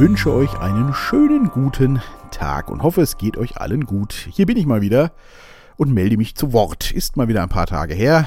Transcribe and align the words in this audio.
wünsche 0.00 0.32
euch 0.32 0.58
einen 0.58 0.94
schönen 0.94 1.50
guten 1.50 2.00
Tag 2.30 2.70
und 2.70 2.82
hoffe, 2.82 3.02
es 3.02 3.18
geht 3.18 3.36
euch 3.36 3.60
allen 3.60 3.84
gut. 3.84 4.14
Hier 4.32 4.46
bin 4.46 4.56
ich 4.56 4.64
mal 4.64 4.80
wieder 4.80 5.12
und 5.76 5.92
melde 5.92 6.16
mich 6.16 6.34
zu 6.34 6.54
Wort. 6.54 6.90
Ist 6.90 7.18
mal 7.18 7.28
wieder 7.28 7.42
ein 7.42 7.50
paar 7.50 7.66
Tage 7.66 7.92
her, 7.92 8.26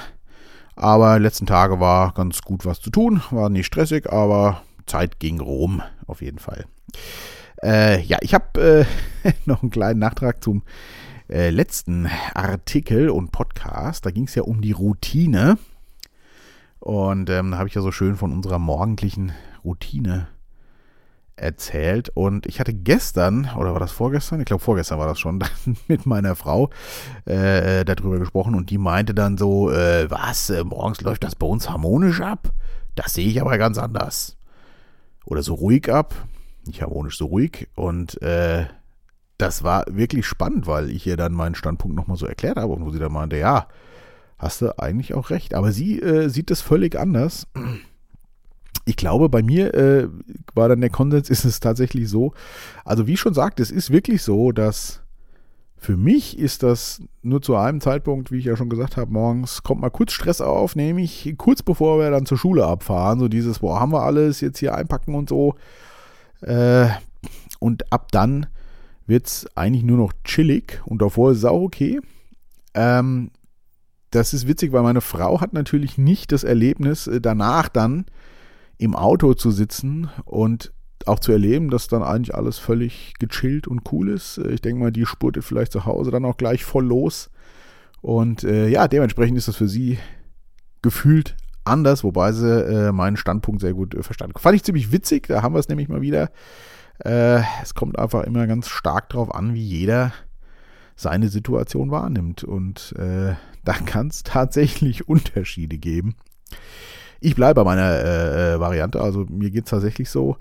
aber 0.75 1.17
letzten 1.17 1.48
Tage 1.48 1.80
war 1.80 2.13
ganz 2.13 2.44
gut 2.44 2.63
was 2.63 2.80
zu 2.80 2.91
tun, 2.91 3.23
war 3.31 3.49
nicht 3.49 3.66
stressig, 3.66 4.13
aber 4.13 4.62
Zeit 4.86 5.20
ging 5.20 5.41
rum, 5.41 5.81
auf 6.05 6.21
jeden 6.21 6.38
Fall. 6.38 6.66
Äh, 7.63 8.03
ja, 8.03 8.20
ich 8.21 8.35
habe 8.35 8.85
äh, 9.23 9.31
noch 9.45 9.63
einen 9.63 9.71
kleinen 9.71 9.99
Nachtrag 9.99 10.44
zum 10.44 10.62
äh, 11.27 11.49
letzten 11.49 12.08
Artikel 12.35 13.09
und 13.09 13.31
Podcast. 13.31 14.05
Da 14.05 14.12
ging 14.12 14.26
es 14.26 14.35
ja 14.35 14.44
um 14.44 14.62
die 14.62 14.73
Routine. 14.73 15.58
Und 16.80 17.31
ähm, 17.31 17.49
da 17.49 17.58
habe 17.58 17.67
ich 17.67 17.73
ja 17.73 17.81
so 17.81 17.91
schön 17.91 18.16
von 18.16 18.31
unserer 18.31 18.59
morgendlichen 18.59 19.31
Routine 19.66 20.27
erzählt. 21.36 22.10
Und 22.10 22.46
ich 22.46 22.60
hatte 22.60 22.73
gestern, 22.73 23.50
oder 23.58 23.73
war 23.73 23.80
das 23.80 23.92
vorgestern? 23.92 24.40
Ich 24.40 24.46
glaube, 24.46 24.64
vorgestern 24.64 25.00
war 25.00 25.08
das 25.08 25.20
schon, 25.20 25.44
mit 25.88 26.06
meiner 26.06 26.36
Frau 26.36 26.70
äh, 27.26 27.86
darüber 27.86 28.20
gesprochen. 28.20 28.56
Und 28.56 28.70
die 28.70 28.78
meinte 28.78 29.14
dann 29.14 29.38
so, 29.38 29.72
äh, 29.72 30.09
was, 30.09 30.50
äh, 30.50 30.64
morgens 30.64 31.02
läuft 31.02 31.23
das 31.23 31.36
bei 31.36 31.48
uns 31.48 31.70
harmonisch 31.70 32.22
ab? 32.22 32.52
Das 32.96 33.14
sehe 33.14 33.28
ich 33.28 33.42
aber 33.42 33.58
ganz 33.58 33.78
anders. 33.78 34.38
Oder 35.26 35.42
so 35.42 35.56
ruhig 35.56 35.92
ab. 35.92 36.14
Nicht 36.66 36.82
harmonisch, 36.82 37.18
so 37.18 37.26
ruhig. 37.26 37.70
Und 37.76 38.22
äh, 38.22 38.66
das 39.38 39.64
war 39.64 39.86
wirklich 39.90 40.26
spannend, 40.26 40.68
weil 40.68 40.90
ich 40.90 41.08
ihr 41.08 41.18
dann 41.18 41.34
meinen 41.34 41.56
Standpunkt 41.56 41.95
nochmal 41.95 42.18
so 42.18 42.26
erklärt 42.26 42.58
habe 42.58 42.73
und 42.73 42.86
wo 42.86 42.92
sie 42.92 43.00
dann 43.00 43.12
meinte, 43.12 43.38
ja, 43.38 43.68
hast 44.38 44.62
du 44.62 44.78
eigentlich 44.78 45.14
auch 45.14 45.30
recht. 45.30 45.54
Aber 45.54 45.72
sie 45.72 46.00
äh, 46.00 46.30
sieht 46.30 46.52
das 46.52 46.62
völlig 46.62 46.97
anders. 46.97 47.47
Ich 48.85 48.95
glaube, 48.97 49.29
bei 49.29 49.41
mir 49.41 49.73
äh, 49.73 50.07
war 50.53 50.67
dann 50.67 50.81
der 50.81 50.89
Konsens, 50.89 51.29
ist 51.29 51.45
es 51.45 51.59
tatsächlich 51.59 52.09
so. 52.09 52.33
Also 52.83 53.07
wie 53.07 53.17
schon 53.17 53.33
sagt, 53.33 53.59
es 53.59 53.71
ist 53.71 53.91
wirklich 53.91 54.21
so, 54.23 54.52
dass 54.52 55.03
für 55.77 55.97
mich 55.97 56.39
ist 56.39 56.63
das 56.63 57.01
nur 57.21 57.41
zu 57.41 57.57
einem 57.57 57.81
Zeitpunkt, 57.81 58.31
wie 58.31 58.38
ich 58.38 58.45
ja 58.45 58.55
schon 58.55 58.69
gesagt 58.69 58.95
habe, 58.95 59.11
morgens 59.11 59.63
kommt 59.63 59.81
mal 59.81 59.89
kurz 59.89 60.13
Stress 60.13 60.39
auf, 60.39 60.77
nämlich 60.77 61.35
kurz 61.38 61.61
bevor 61.61 61.99
wir 61.99 62.09
dann 62.09 62.25
zur 62.25 62.38
Schule 62.38 62.66
abfahren. 62.66 63.19
So 63.19 63.27
dieses, 63.27 63.59
boah, 63.59 63.81
haben 63.81 63.91
wir 63.91 64.01
alles, 64.01 64.39
jetzt 64.39 64.59
hier 64.59 64.75
einpacken 64.75 65.13
und 65.13 65.27
so. 65.27 65.55
Äh, 66.41 66.88
und 67.59 67.91
ab 67.91 68.11
dann 68.13 68.47
wird 69.07 69.27
es 69.27 69.47
eigentlich 69.55 69.83
nur 69.83 69.97
noch 69.97 70.13
chillig 70.23 70.81
und 70.85 71.01
davor 71.01 71.31
ist 71.31 71.39
es 71.39 71.45
auch 71.45 71.61
okay. 71.61 71.99
Ähm, 72.73 73.31
das 74.11 74.33
ist 74.33 74.47
witzig, 74.47 74.71
weil 74.71 74.83
meine 74.83 75.01
Frau 75.01 75.41
hat 75.41 75.53
natürlich 75.53 75.97
nicht 75.97 76.31
das 76.31 76.44
Erlebnis, 76.44 77.07
äh, 77.07 77.19
danach 77.19 77.67
dann 77.67 78.05
im 78.77 78.95
Auto 78.95 79.33
zu 79.33 79.52
sitzen 79.52 80.09
und 80.25 80.73
auch 81.05 81.19
zu 81.19 81.31
erleben, 81.31 81.69
dass 81.69 81.88
dann 81.88 82.03
eigentlich 82.03 82.35
alles 82.35 82.57
völlig 82.57 83.13
gechillt 83.19 83.67
und 83.67 83.91
cool 83.91 84.09
ist. 84.09 84.38
Ich 84.38 84.61
denke 84.61 84.81
mal, 84.81 84.91
die 84.91 85.05
spurtet 85.05 85.43
vielleicht 85.43 85.71
zu 85.71 85.85
Hause 85.85 86.11
dann 86.11 86.25
auch 86.25 86.38
gleich 86.38 86.63
voll 86.63 86.85
los. 86.85 87.29
Und 88.01 88.44
äh, 88.44 88.67
ja, 88.67 88.88
dementsprechend 88.88 89.38
ist 89.38 89.47
das 89.47 89.55
für 89.55 89.67
sie 89.67 89.97
gefühlt 90.81 91.35
anders, 91.66 92.03
wobei 92.03 92.31
sie 92.31 92.49
äh, 92.49 92.91
meinen 92.91 93.17
Standpunkt 93.17 93.61
sehr 93.61 93.73
gut 93.73 93.95
äh, 93.95 94.03
verstanden. 94.03 94.38
Fand 94.38 94.55
ich 94.55 94.63
ziemlich 94.63 94.91
witzig, 94.91 95.27
da 95.27 95.41
haben 95.41 95.55
wir 95.55 95.59
es 95.59 95.69
nämlich 95.69 95.89
mal 95.89 96.01
wieder. 96.01 96.29
Äh, 96.99 97.41
es 97.61 97.73
kommt 97.73 97.97
einfach 97.97 98.23
immer 98.23 98.47
ganz 98.47 98.67
stark 98.67 99.09
darauf 99.09 99.33
an, 99.33 99.53
wie 99.53 99.63
jeder 99.63 100.13
seine 100.95 101.29
Situation 101.29 101.91
wahrnimmt. 101.91 102.44
Und 102.44 102.94
äh, 102.97 103.35
da 103.63 103.73
kann 103.73 104.07
es 104.07 104.23
tatsächlich 104.23 105.07
Unterschiede 105.07 105.77
geben. 105.77 106.16
Ich 107.25 107.35
bleibe 107.35 107.63
bei 107.63 107.63
meiner 107.63 107.89
äh, 107.89 108.53
äh 108.55 108.59
Variante, 108.59 108.99
also 108.99 109.25
mir 109.29 109.49
geht 109.49 109.63
es 109.63 109.69
tatsächlich 109.69 110.09
so. 110.09 110.35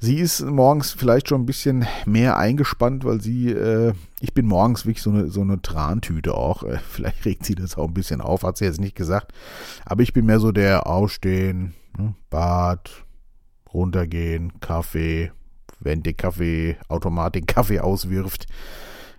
Sie 0.00 0.16
ist 0.16 0.42
morgens 0.42 0.90
vielleicht 0.90 1.28
schon 1.28 1.42
ein 1.42 1.46
bisschen 1.46 1.86
mehr 2.06 2.36
eingespannt, 2.36 3.04
weil 3.04 3.20
sie, 3.20 3.52
äh, 3.52 3.92
ich 4.20 4.34
bin 4.34 4.46
morgens 4.46 4.84
wirklich 4.84 5.00
so 5.00 5.10
eine, 5.10 5.28
so 5.30 5.42
eine 5.42 5.62
Trantüte 5.62 6.34
auch. 6.34 6.64
Äh, 6.64 6.78
vielleicht 6.90 7.24
regt 7.24 7.44
sie 7.44 7.54
das 7.54 7.78
auch 7.78 7.86
ein 7.86 7.94
bisschen 7.94 8.20
auf, 8.20 8.42
hat 8.42 8.56
sie 8.56 8.64
jetzt 8.64 8.80
nicht 8.80 8.96
gesagt. 8.96 9.32
Aber 9.86 10.02
ich 10.02 10.12
bin 10.12 10.26
mehr 10.26 10.40
so 10.40 10.50
der 10.50 10.88
Aufstehen, 10.88 11.74
ne, 11.96 12.16
Bad, 12.30 12.90
runtergehen, 13.72 14.58
Kaffee, 14.58 15.30
wenn 15.78 16.02
der 16.02 16.14
Kaffee, 16.14 16.76
Automatik 16.88 17.46
Kaffee 17.46 17.78
auswirft, 17.78 18.46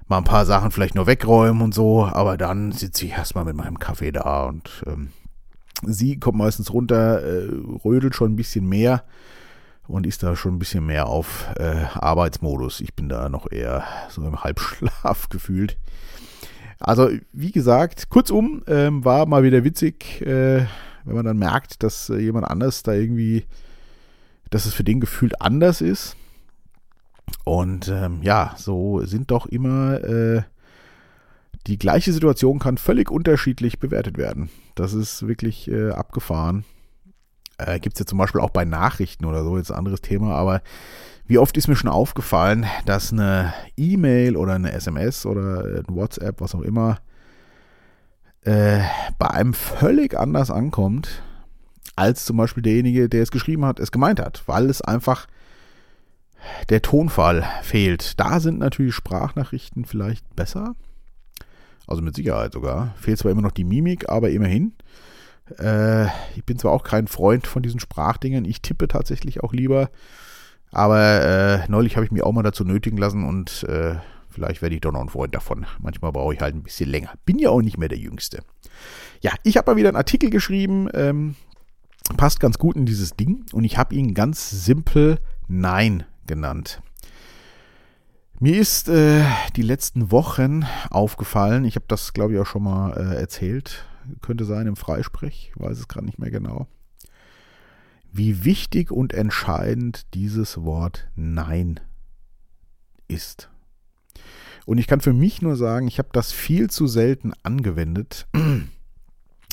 mal 0.10 0.18
ein 0.18 0.26
paar 0.26 0.46
Sachen 0.46 0.72
vielleicht 0.72 0.96
nur 0.96 1.08
wegräumen 1.08 1.62
und 1.62 1.74
so, 1.74 2.04
aber 2.04 2.36
dann 2.36 2.74
sitze 2.74 3.06
ich 3.06 3.14
erstmal 3.14 3.46
mit 3.46 3.56
meinem 3.56 3.80
Kaffee 3.80 4.12
da 4.12 4.44
und 4.44 4.84
ähm, 4.86 5.12
sie 5.84 6.20
kommt 6.20 6.38
meistens 6.38 6.72
runter, 6.72 7.22
äh, 7.22 7.50
rödelt 7.84 8.16
schon 8.16 8.34
ein 8.34 8.36
bisschen 8.36 8.68
mehr 8.68 9.04
und 9.88 10.06
ist 10.06 10.24
da 10.24 10.36
schon 10.36 10.56
ein 10.56 10.60
bisschen 10.60 10.86
mehr 10.86 11.08
auf 11.08 11.48
äh, 11.58 11.86
Arbeitsmodus. 11.94 12.82
Ich 12.82 12.96
bin 12.96 13.10
da 13.10 13.30
noch 13.30 13.52
eher 13.52 13.84
so 14.10 14.24
im 14.24 14.44
Halbschlaf 14.44 15.30
gefühlt. 15.30 15.78
Also, 16.80 17.10
wie 17.32 17.52
gesagt, 17.52 18.10
kurzum, 18.10 18.64
ähm, 18.68 19.06
war 19.06 19.26
mal 19.26 19.44
wieder 19.44 19.64
witzig, 19.64 20.22
äh, 20.22 20.66
wenn 21.06 21.16
man 21.16 21.26
dann 21.26 21.38
merkt, 21.38 21.84
dass 21.84 22.10
äh, 22.10 22.18
jemand 22.18 22.48
anders 22.48 22.84
da 22.84 22.94
irgendwie, 22.94 23.46
dass 24.50 24.66
es 24.66 24.74
für 24.74 24.84
den 24.84 25.00
gefühlt 25.00 25.42
anders 25.42 25.82
ist. 25.82 26.18
Und 27.44 27.88
ähm, 27.88 28.22
ja, 28.22 28.54
so 28.58 29.02
sind 29.06 29.32
doch 29.32 29.46
immer 29.46 30.04
äh, 30.04 30.44
die 31.68 31.80
gleiche 31.80 32.14
Situation 32.14 32.60
kann 32.60 32.78
völlig 32.78 33.10
unterschiedlich 33.10 33.80
bewertet 33.80 34.18
werden. 34.18 34.50
Das 34.76 34.94
ist 34.94 35.28
wirklich 35.28 35.70
äh, 35.70 35.92
abgefahren. 35.92 36.66
Äh, 37.58 37.80
Gibt 37.80 37.96
es 37.96 38.00
ja 38.00 38.06
zum 38.06 38.18
Beispiel 38.18 38.42
auch 38.42 38.50
bei 38.50 38.66
Nachrichten 38.66 39.26
oder 39.26 39.44
so, 39.44 39.58
jetzt 39.58 39.72
ein 39.72 39.78
anderes 39.78 40.02
Thema, 40.02 40.36
aber 40.36 40.62
wie 41.28 41.40
oft 41.40 41.58
ist 41.58 41.68
mir 41.68 41.76
schon 41.76 41.90
aufgefallen, 41.90 42.66
dass 42.86 43.12
eine 43.12 43.54
E-Mail 43.78 44.38
oder 44.38 44.54
eine 44.54 44.74
SMS 44.74 45.26
oder 45.26 45.64
ein 45.64 45.96
WhatsApp, 45.96 46.40
was 46.40 46.54
auch 46.54 46.62
immer, 46.62 47.00
äh, 48.42 48.82
bei 49.18 49.32
einem 49.32 49.56
völlig 49.56 50.16
anders 50.16 50.52
ankommt, 50.52 51.24
als 51.96 52.26
zum 52.26 52.38
Beispiel 52.38 52.62
derjenige, 52.62 53.10
der 53.10 53.24
es 53.24 53.32
geschrieben 53.32 53.66
hat, 53.66 53.80
es 53.80 53.92
gemeint 53.92 54.20
hat, 54.20 54.44
weil 54.46 54.70
es 54.70 54.82
einfach 54.82 55.26
der 56.70 56.84
Tonfall 56.84 57.44
fehlt. 57.64 58.20
Da 58.20 58.40
sind 58.40 58.60
natürlich 58.60 58.94
Sprachnachrichten 58.94 59.86
vielleicht 59.86 60.36
besser. 60.36 60.76
Also 61.88 62.02
mit 62.02 62.16
Sicherheit 62.16 62.54
sogar. 62.54 62.94
Fehlt 62.98 63.20
zwar 63.20 63.32
immer 63.32 63.42
noch 63.42 63.52
die 63.52 63.64
Mimik, 63.64 64.10
aber 64.10 64.30
immerhin. 64.30 64.74
Äh, 65.60 66.06
ich 66.36 66.44
bin 66.46 66.58
zwar 66.58 66.72
auch 66.72 66.84
kein 66.84 67.08
Freund 67.08 67.48
von 67.48 67.64
diesen 67.64 67.80
Sprachdingen. 67.80 68.46
Ich 68.46 68.62
tippe 68.62 68.88
tatsächlich 68.88 69.44
auch 69.44 69.54
lieber. 69.54 69.90
Aber 70.72 71.22
äh, 71.22 71.70
neulich 71.70 71.96
habe 71.96 72.06
ich 72.06 72.12
mich 72.12 72.24
auch 72.24 72.32
mal 72.32 72.44
dazu 72.44 72.66
nötigen 72.66 72.98
lassen 72.98 73.24
und 73.24 73.64
äh, 73.64 73.96
vielleicht 74.30 74.62
werde 74.62 74.76
ich 74.76 74.82
doch 74.82 74.92
noch 74.92 75.02
ein 75.02 75.10
Freund 75.10 75.34
davon. 75.34 75.66
Manchmal 75.80 76.12
brauche 76.12 76.34
ich 76.34 76.42
halt 76.42 76.56
ein 76.56 76.64
bisschen 76.64 76.90
länger. 76.90 77.14
Bin 77.26 77.40
ja 77.40 77.50
auch 77.50 77.62
nicht 77.62 77.78
mehr 77.78 77.88
der 77.88 77.98
Jüngste. 77.98 78.44
Ja, 79.22 79.32
ich 79.44 79.58
habe 79.58 79.72
mal 79.72 79.78
wieder 79.78 79.90
einen 79.90 79.98
Artikel 79.98 80.30
geschrieben. 80.30 80.90
Ähm, 80.94 81.36
passt 82.18 82.40
ganz 82.40 82.58
gut 82.58 82.76
in 82.76 82.86
dieses 82.86 83.16
Ding. 83.16 83.46
Und 83.54 83.64
ich 83.64 83.78
habe 83.78 83.96
ihn 83.96 84.14
ganz 84.14 84.50
simpel 84.50 85.20
Nein 85.48 86.04
genannt. 86.28 86.82
Mir 88.42 88.60
ist 88.60 88.90
äh, 88.90 89.24
die 89.56 89.62
letzten 89.62 90.12
Wochen 90.12 90.66
aufgefallen, 90.90 91.64
ich 91.64 91.78
habe 91.78 91.86
das 91.88 92.12
glaube 92.12 92.34
ich 92.34 92.40
auch 92.40 92.46
schon 92.46 92.64
mal 92.64 92.92
äh, 92.92 93.16
erzählt, 93.16 93.86
könnte 94.22 94.44
sein 94.44 94.68
im 94.68 94.76
Freisprech, 94.76 95.54
weiß 95.56 95.80
es 95.80 95.88
gerade 95.88 96.06
nicht 96.06 96.20
mehr 96.20 96.32
genau, 96.32 96.68
wie 98.12 98.44
wichtig 98.44 98.92
und 98.92 99.14
entscheidend 99.14 100.14
dieses 100.14 100.62
Wort 100.64 101.08
Nein 101.16 101.80
ist. 103.08 103.50
Und 104.66 104.80
ich 104.80 104.88
kann 104.88 105.00
für 105.00 105.14
mich 105.14 105.42
nur 105.42 105.56
sagen, 105.56 105.88
ich 105.88 105.98
habe 105.98 106.10
das 106.12 106.34
viel 106.34 106.70
zu 106.70 106.88
selten 106.88 107.32
angewendet. 107.44 108.28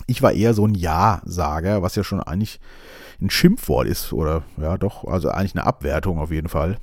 Ich 0.09 0.21
war 0.21 0.33
eher 0.33 0.53
so 0.53 0.67
ein 0.67 0.75
Ja-Sager, 0.75 1.83
was 1.83 1.95
ja 1.95 2.03
schon 2.03 2.21
eigentlich 2.21 2.59
ein 3.21 3.31
Schimpfwort 3.31 3.87
ist 3.87 4.13
oder 4.13 4.43
ja 4.57 4.77
doch, 4.77 5.05
also 5.05 5.31
eigentlich 5.31 5.55
eine 5.55 5.65
Abwertung 5.65 6.19
auf 6.19 6.33
jeden 6.33 6.49
Fall 6.49 6.79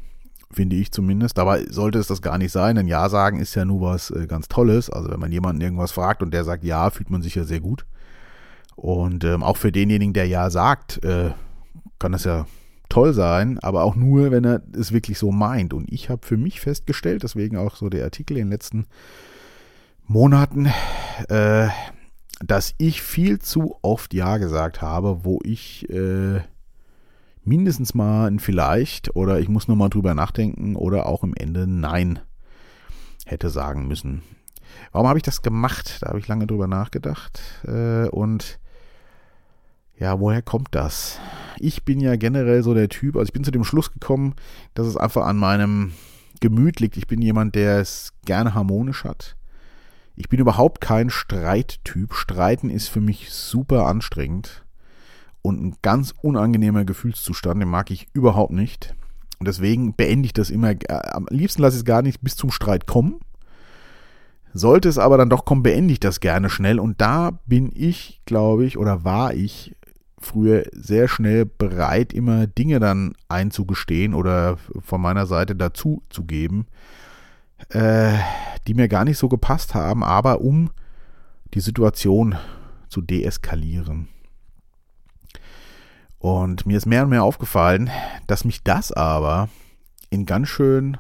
finde 0.52 0.76
ich 0.76 0.92
zumindest. 0.92 1.38
Dabei 1.38 1.66
sollte 1.70 2.00
es 2.00 2.08
das 2.08 2.22
gar 2.22 2.38
nicht 2.38 2.52
sein, 2.52 2.76
denn 2.76 2.88
Ja 2.88 3.10
sagen 3.10 3.40
ist 3.40 3.56
ja 3.56 3.66
nur 3.66 3.82
was 3.82 4.12
äh, 4.12 4.28
ganz 4.28 4.48
Tolles. 4.48 4.90
Also 4.90 5.10
wenn 5.12 5.20
man 5.20 5.32
jemanden 5.32 5.62
irgendwas 5.62 5.92
fragt 5.92 6.24
und 6.24 6.34
der 6.34 6.44
sagt 6.44 6.64
Ja, 6.64 6.90
fühlt 6.90 7.10
man 7.10 7.22
sich 7.22 7.36
ja 7.36 7.44
sehr 7.44 7.60
gut. 7.60 7.86
Und 8.76 9.24
ähm, 9.24 9.44
auch 9.44 9.58
für 9.58 9.72
denjenigen, 9.72 10.14
der 10.14 10.26
Ja 10.26 10.50
sagt, 10.50 11.04
äh, 11.04 11.32
kann 12.00 12.14
das 12.14 12.24
ja 12.24 12.46
toll 12.88 13.14
sein, 13.14 13.60
aber 13.60 13.84
auch 13.84 13.96
nur, 13.96 14.32
wenn 14.32 14.46
er 14.46 14.62
es 14.74 14.92
wirklich 14.92 15.20
so 15.20 15.32
meint. 15.32 15.74
Und 15.74 15.92
ich 15.92 16.10
habe 16.10 16.26
für 16.26 16.38
mich 16.38 16.60
festgestellt, 16.60 17.24
deswegen 17.24 17.58
auch 17.58 17.76
so 17.76 17.90
der 17.90 18.04
Artikel 18.04 18.38
in 18.38 18.46
den 18.46 18.52
letzten 18.52 18.86
Monaten, 20.08 20.68
äh, 21.28 21.68
dass 22.44 22.74
ich 22.78 23.02
viel 23.02 23.40
zu 23.40 23.78
oft 23.82 24.14
Ja 24.14 24.38
gesagt 24.38 24.82
habe, 24.82 25.24
wo 25.24 25.40
ich 25.44 25.88
äh, 25.90 26.40
mindestens 27.44 27.94
mal 27.94 28.28
ein 28.28 28.40
Vielleicht 28.40 29.16
oder 29.16 29.40
ich 29.40 29.50
muss 29.50 29.68
nochmal 29.68 29.90
drüber 29.90 30.14
nachdenken 30.14 30.76
oder 30.76 31.06
auch 31.08 31.24
im 31.24 31.34
Ende 31.34 31.68
Nein 31.68 32.20
hätte 33.26 33.50
sagen 33.50 33.88
müssen. 33.88 34.22
Warum 34.92 35.08
habe 35.08 35.20
ich 35.20 35.24
das 35.24 35.42
gemacht? 35.42 36.00
Da 36.02 36.10
habe 36.10 36.20
ich 36.20 36.28
lange 36.28 36.48
drüber 36.48 36.68
nachgedacht. 36.68 37.42
Äh, 37.66 38.08
und 38.10 38.60
ja, 39.98 40.20
woher 40.20 40.42
kommt 40.42 40.70
das? 40.72 41.20
ich 41.60 41.84
bin 41.84 42.00
ja 42.00 42.16
generell 42.16 42.64
so 42.64 42.74
der 42.74 42.90
Typ, 42.90 43.16
also 43.16 43.28
ich 43.28 43.34
bin 43.34 43.44
zu 43.44 43.52
dem 43.52 43.64
Schluss 43.64 43.92
gekommen, 43.92 44.36
dass 44.74 44.88
es 44.88 44.98
einfach 44.98 45.26
an 45.26 45.38
meinem 45.38 45.94
Gemüt 46.40 46.80
liegt. 46.80 46.98
Ich 46.98 47.08
bin 47.08 47.22
jemand, 47.22 47.56
der 47.56 47.80
es 47.80 48.14
gerne 48.26 48.54
harmonisch 48.54 49.04
hat. 49.04 49.36
Ich 50.16 50.30
bin 50.30 50.40
überhaupt 50.40 50.82
kein 50.82 51.10
Streittyp. 51.10 52.14
Streiten 52.14 52.70
ist 52.70 52.88
für 52.88 53.02
mich 53.02 53.32
super 53.32 53.86
anstrengend 53.86 54.64
und 55.42 55.62
ein 55.62 55.76
ganz 55.82 56.14
unangenehmer 56.22 56.86
Gefühlszustand, 56.86 57.62
den 57.62 57.70
mag 57.70 57.92
ich 57.92 58.08
überhaupt 58.14 58.52
nicht. 58.52 58.96
Und 59.40 59.48
deswegen 59.48 59.94
beende 59.94 60.26
ich 60.26 60.34
das 60.34 60.50
immer. 60.50 60.72
Äh, 60.72 60.78
am 60.90 61.28
liebsten 61.30 61.62
lasse 61.62 61.76
ich 61.78 61.82
es 61.82 61.86
gar 61.86 62.02
nicht 62.02 62.22
bis 62.22 62.36
zum 62.36 62.52
Streit 62.52 62.88
kommen. 62.88 63.20
Sollte 64.54 64.90
es 64.90 64.98
aber 64.98 65.18
dann 65.18 65.30
doch 65.30 65.46
kommen, 65.46 65.64
beende 65.64 65.94
ich 65.94 66.00
das 66.00 66.20
gerne 66.20 66.50
schnell. 66.50 66.80
Und 66.80 67.00
da 67.02 67.40
bin 67.46 67.72
ich, 67.74 68.22
glaube 68.26 68.66
ich, 68.66 68.78
oder 68.78 69.04
war 69.04 69.34
ich 69.34 69.76
früher 70.20 70.66
sehr 70.74 71.08
schnell 71.08 71.46
bereit, 71.46 72.14
immer 72.14 72.48
Dinge 72.48 72.80
dann 72.80 73.14
einzugestehen 73.30 74.14
oder 74.14 74.58
von 74.82 75.02
meiner 75.02 75.26
Seite 75.26 75.56
dazu 75.56 76.04
zu 76.10 76.26
geben, 76.26 76.68
äh, 77.70 78.14
die 78.68 78.74
mir 78.74 78.88
gar 78.88 79.06
nicht 79.06 79.18
so 79.18 79.30
gepasst 79.30 79.76
haben, 79.76 80.04
aber 80.04 80.42
um 80.42 80.72
die 81.54 81.62
Situation 81.62 82.36
zu 82.90 83.02
deeskalieren. 83.02 84.10
Und 86.20 86.66
mir 86.66 86.78
ist 86.78 86.86
mehr 86.86 87.04
und 87.04 87.10
mehr 87.10 87.24
aufgefallen, 87.24 87.90
dass 88.28 88.44
mich 88.44 88.64
das 88.64 88.92
aber 88.92 89.50
in 90.10 90.26
ganz 90.26 90.50
schön 90.50 90.98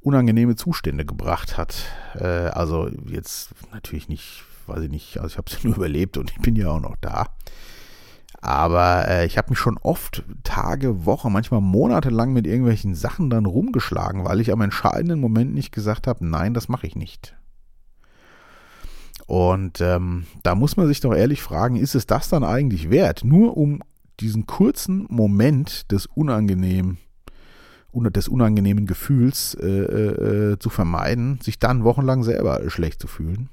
unangenehme 0.00 0.54
Zustände 0.54 1.04
gebracht 1.04 1.58
hat. 1.58 1.84
Äh, 2.14 2.24
also 2.24 2.88
jetzt 3.06 3.50
natürlich 3.72 4.08
nicht, 4.08 4.44
weiß 4.68 4.84
ich 4.84 4.90
nicht, 4.90 5.18
also 5.18 5.32
ich 5.32 5.36
habe 5.36 5.50
es 5.50 5.64
nur 5.64 5.74
überlebt 5.74 6.16
und 6.16 6.30
ich 6.30 6.38
bin 6.38 6.54
ja 6.54 6.68
auch 6.68 6.80
noch 6.80 6.94
da. 7.00 7.26
Aber 8.40 9.08
äh, 9.08 9.26
ich 9.26 9.36
habe 9.36 9.50
mich 9.50 9.58
schon 9.58 9.78
oft 9.78 10.22
Tage, 10.44 11.04
Wochen, 11.04 11.32
manchmal 11.32 11.60
monatelang 11.60 12.32
mit 12.32 12.46
irgendwelchen 12.46 12.94
Sachen 12.94 13.30
dann 13.30 13.46
rumgeschlagen, 13.46 14.24
weil 14.24 14.40
ich 14.40 14.52
am 14.52 14.60
entscheidenden 14.60 15.18
Moment 15.18 15.54
nicht 15.54 15.72
gesagt 15.72 16.06
habe, 16.06 16.24
nein, 16.24 16.54
das 16.54 16.68
mache 16.68 16.86
ich 16.86 16.94
nicht. 16.94 17.34
Und 19.26 19.80
ähm, 19.80 20.26
da 20.44 20.54
muss 20.54 20.76
man 20.76 20.86
sich 20.86 21.00
doch 21.00 21.12
ehrlich 21.12 21.42
fragen, 21.42 21.74
ist 21.74 21.96
es 21.96 22.06
das 22.06 22.28
dann 22.28 22.44
eigentlich 22.44 22.90
wert? 22.90 23.24
Nur 23.24 23.56
um 23.56 23.82
diesen 24.20 24.46
kurzen 24.46 25.06
Moment 25.08 25.90
des 25.90 26.06
unangenehmen 26.06 26.98
des 27.92 28.28
unangenehmen 28.28 28.84
Gefühls 28.84 29.54
äh, 29.54 29.66
äh, 29.66 30.52
äh, 30.52 30.58
zu 30.58 30.68
vermeiden, 30.68 31.40
sich 31.40 31.58
dann 31.58 31.82
wochenlang 31.82 32.22
selber 32.24 32.60
schlecht 32.68 33.00
zu 33.00 33.06
fühlen. 33.06 33.48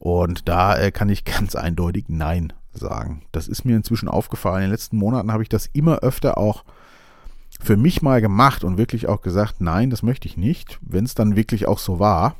Und 0.00 0.48
da 0.48 0.76
äh, 0.76 0.90
kann 0.90 1.10
ich 1.10 1.24
ganz 1.24 1.54
eindeutig 1.54 2.06
Nein 2.08 2.52
sagen. 2.72 3.22
Das 3.30 3.46
ist 3.46 3.64
mir 3.64 3.76
inzwischen 3.76 4.08
aufgefallen. 4.08 4.62
In 4.62 4.68
den 4.68 4.72
letzten 4.72 4.96
Monaten 4.96 5.32
habe 5.32 5.44
ich 5.44 5.48
das 5.48 5.66
immer 5.72 5.98
öfter 5.98 6.38
auch 6.38 6.64
für 7.60 7.76
mich 7.76 8.02
mal 8.02 8.20
gemacht 8.20 8.64
und 8.64 8.78
wirklich 8.78 9.08
auch 9.08 9.20
gesagt, 9.20 9.60
nein, 9.60 9.90
das 9.90 10.02
möchte 10.02 10.26
ich 10.26 10.36
nicht, 10.36 10.78
wenn 10.82 11.04
es 11.04 11.14
dann 11.14 11.36
wirklich 11.36 11.68
auch 11.68 11.78
so 11.78 11.98
war. 11.98 12.36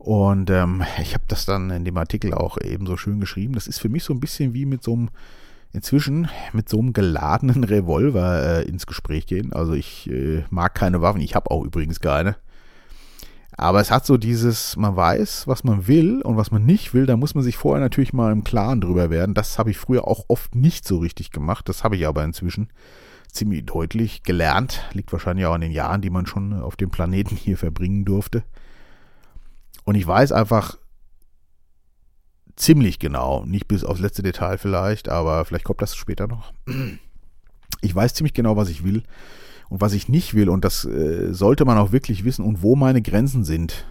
Und 0.00 0.48
ähm, 0.48 0.82
ich 0.98 1.12
habe 1.12 1.24
das 1.28 1.44
dann 1.44 1.68
in 1.68 1.84
dem 1.84 1.98
Artikel 1.98 2.32
auch 2.32 2.56
eben 2.58 2.86
so 2.86 2.96
schön 2.96 3.20
geschrieben. 3.20 3.52
Das 3.52 3.66
ist 3.66 3.80
für 3.80 3.90
mich 3.90 4.02
so 4.02 4.14
ein 4.14 4.20
bisschen 4.20 4.54
wie 4.54 4.64
mit 4.64 4.82
so 4.82 4.94
einem, 4.94 5.10
inzwischen 5.74 6.30
mit 6.54 6.70
so 6.70 6.78
einem 6.78 6.94
geladenen 6.94 7.64
Revolver 7.64 8.60
äh, 8.60 8.62
ins 8.62 8.86
Gespräch 8.86 9.26
gehen. 9.26 9.52
Also 9.52 9.74
ich 9.74 10.08
äh, 10.10 10.42
mag 10.48 10.74
keine 10.74 11.02
Waffen, 11.02 11.20
ich 11.20 11.34
habe 11.34 11.50
auch 11.50 11.62
übrigens 11.62 12.00
keine. 12.00 12.36
Aber 13.58 13.82
es 13.82 13.90
hat 13.90 14.06
so 14.06 14.16
dieses, 14.16 14.74
man 14.78 14.96
weiß, 14.96 15.46
was 15.46 15.64
man 15.64 15.86
will 15.86 16.22
und 16.22 16.38
was 16.38 16.50
man 16.50 16.64
nicht 16.64 16.94
will, 16.94 17.04
da 17.04 17.18
muss 17.18 17.34
man 17.34 17.44
sich 17.44 17.58
vorher 17.58 17.82
natürlich 17.82 18.14
mal 18.14 18.32
im 18.32 18.42
Klaren 18.42 18.80
drüber 18.80 19.10
werden. 19.10 19.34
Das 19.34 19.58
habe 19.58 19.70
ich 19.70 19.76
früher 19.76 20.08
auch 20.08 20.24
oft 20.28 20.54
nicht 20.54 20.88
so 20.88 20.96
richtig 20.96 21.30
gemacht. 21.30 21.68
Das 21.68 21.84
habe 21.84 21.96
ich 21.96 22.06
aber 22.06 22.24
inzwischen 22.24 22.70
ziemlich 23.30 23.66
deutlich 23.66 24.22
gelernt. 24.22 24.82
Liegt 24.94 25.12
wahrscheinlich 25.12 25.44
auch 25.44 25.52
an 25.52 25.60
den 25.60 25.72
Jahren, 25.72 26.00
die 26.00 26.08
man 26.08 26.24
schon 26.24 26.54
auf 26.54 26.76
dem 26.76 26.88
Planeten 26.88 27.36
hier 27.36 27.58
verbringen 27.58 28.06
durfte. 28.06 28.44
Und 29.90 29.96
ich 29.96 30.06
weiß 30.06 30.30
einfach 30.30 30.78
ziemlich 32.54 33.00
genau, 33.00 33.44
nicht 33.44 33.66
bis 33.66 33.82
aufs 33.82 33.98
letzte 33.98 34.22
Detail 34.22 34.56
vielleicht, 34.56 35.08
aber 35.08 35.44
vielleicht 35.44 35.64
kommt 35.64 35.82
das 35.82 35.96
später 35.96 36.28
noch. 36.28 36.52
Ich 37.80 37.92
weiß 37.92 38.14
ziemlich 38.14 38.32
genau, 38.32 38.56
was 38.56 38.68
ich 38.68 38.84
will 38.84 39.02
und 39.68 39.80
was 39.80 39.92
ich 39.92 40.08
nicht 40.08 40.34
will. 40.34 40.48
Und 40.48 40.64
das 40.64 40.84
äh, 40.84 41.32
sollte 41.32 41.64
man 41.64 41.76
auch 41.76 41.90
wirklich 41.90 42.22
wissen 42.22 42.44
und 42.44 42.62
wo 42.62 42.76
meine 42.76 43.02
Grenzen 43.02 43.42
sind. 43.42 43.84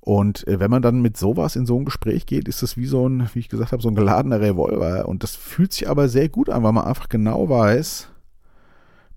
Und 0.00 0.48
äh, 0.48 0.58
wenn 0.58 0.72
man 0.72 0.82
dann 0.82 1.00
mit 1.00 1.16
sowas 1.16 1.54
in 1.54 1.64
so 1.64 1.78
ein 1.78 1.84
Gespräch 1.84 2.26
geht, 2.26 2.48
ist 2.48 2.60
das 2.60 2.76
wie 2.76 2.86
so 2.86 3.08
ein, 3.08 3.30
wie 3.34 3.38
ich 3.38 3.50
gesagt 3.50 3.70
habe, 3.70 3.82
so 3.82 3.88
ein 3.88 3.94
geladener 3.94 4.40
Revolver. 4.40 5.06
Und 5.06 5.22
das 5.22 5.36
fühlt 5.36 5.72
sich 5.72 5.88
aber 5.88 6.08
sehr 6.08 6.28
gut 6.28 6.50
an, 6.50 6.64
weil 6.64 6.72
man 6.72 6.86
einfach 6.86 7.08
genau 7.08 7.48
weiß, 7.48 8.08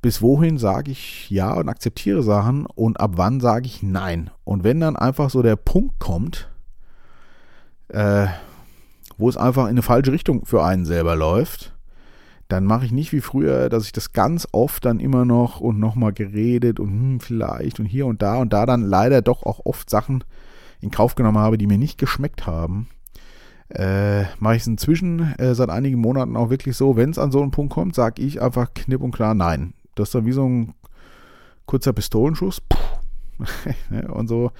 bis 0.05 0.21
wohin 0.21 0.59
sage 0.59 0.91
ich 0.91 1.31
ja 1.31 1.51
und 1.55 1.67
akzeptiere 1.67 2.21
Sachen 2.21 2.67
und 2.67 2.99
ab 2.99 3.13
wann 3.15 3.39
sage 3.39 3.65
ich 3.65 3.81
nein. 3.81 4.29
Und 4.43 4.63
wenn 4.63 4.79
dann 4.79 4.95
einfach 4.95 5.31
so 5.31 5.41
der 5.41 5.55
Punkt 5.55 5.97
kommt, 5.97 6.47
äh, 7.87 8.27
wo 9.17 9.27
es 9.27 9.35
einfach 9.35 9.63
in 9.63 9.69
eine 9.69 9.81
falsche 9.81 10.11
Richtung 10.11 10.45
für 10.45 10.63
einen 10.63 10.85
selber 10.85 11.15
läuft, 11.15 11.73
dann 12.49 12.65
mache 12.65 12.85
ich 12.85 12.91
nicht 12.91 13.13
wie 13.13 13.19
früher, 13.19 13.67
dass 13.67 13.85
ich 13.85 13.93
das 13.93 14.13
ganz 14.13 14.47
oft 14.51 14.85
dann 14.85 14.99
immer 14.99 15.25
noch 15.25 15.59
und 15.59 15.79
nochmal 15.79 16.13
geredet 16.13 16.79
und 16.79 16.89
hm, 16.89 17.19
vielleicht 17.19 17.79
und 17.79 17.87
hier 17.87 18.05
und 18.05 18.21
da 18.21 18.35
und 18.37 18.53
da 18.53 18.67
dann 18.67 18.83
leider 18.83 19.23
doch 19.23 19.41
auch 19.41 19.61
oft 19.65 19.89
Sachen 19.89 20.23
in 20.81 20.91
Kauf 20.91 21.15
genommen 21.15 21.39
habe, 21.39 21.57
die 21.57 21.65
mir 21.65 21.79
nicht 21.79 21.97
geschmeckt 21.97 22.45
haben. 22.45 22.89
Äh, 23.69 24.25
mache 24.37 24.57
ich 24.57 24.61
es 24.61 24.67
inzwischen 24.67 25.33
äh, 25.39 25.55
seit 25.55 25.71
einigen 25.71 25.99
Monaten 25.99 26.37
auch 26.37 26.51
wirklich 26.51 26.77
so, 26.77 26.95
wenn 26.95 27.09
es 27.09 27.17
an 27.17 27.31
so 27.31 27.41
einen 27.41 27.49
Punkt 27.49 27.73
kommt, 27.73 27.95
sage 27.95 28.21
ich 28.21 28.39
einfach 28.39 28.71
knipp 28.75 29.01
und 29.01 29.09
klar 29.09 29.33
nein. 29.33 29.73
Das 29.95 30.09
ist 30.09 30.15
dann 30.15 30.25
wie 30.25 30.31
so 30.31 30.47
ein 30.47 30.73
kurzer 31.65 31.93
Pistolenschuss. 31.93 32.61
und 34.09 34.27
so 34.27 34.51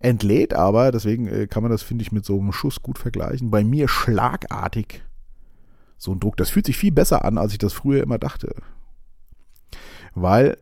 entlädt 0.00 0.54
aber, 0.54 0.92
deswegen 0.92 1.26
äh, 1.26 1.46
kann 1.46 1.62
man 1.62 1.72
das, 1.72 1.82
finde 1.82 2.02
ich, 2.02 2.12
mit 2.12 2.24
so 2.24 2.38
einem 2.38 2.52
Schuss 2.52 2.82
gut 2.82 2.98
vergleichen. 2.98 3.50
Bei 3.50 3.64
mir 3.64 3.88
schlagartig 3.88 5.02
so 5.96 6.12
ein 6.12 6.20
Druck. 6.20 6.36
Das 6.36 6.50
fühlt 6.50 6.66
sich 6.66 6.76
viel 6.76 6.92
besser 6.92 7.24
an, 7.24 7.38
als 7.38 7.52
ich 7.52 7.58
das 7.58 7.72
früher 7.72 8.02
immer 8.02 8.18
dachte. 8.18 8.54
Weil 10.14 10.58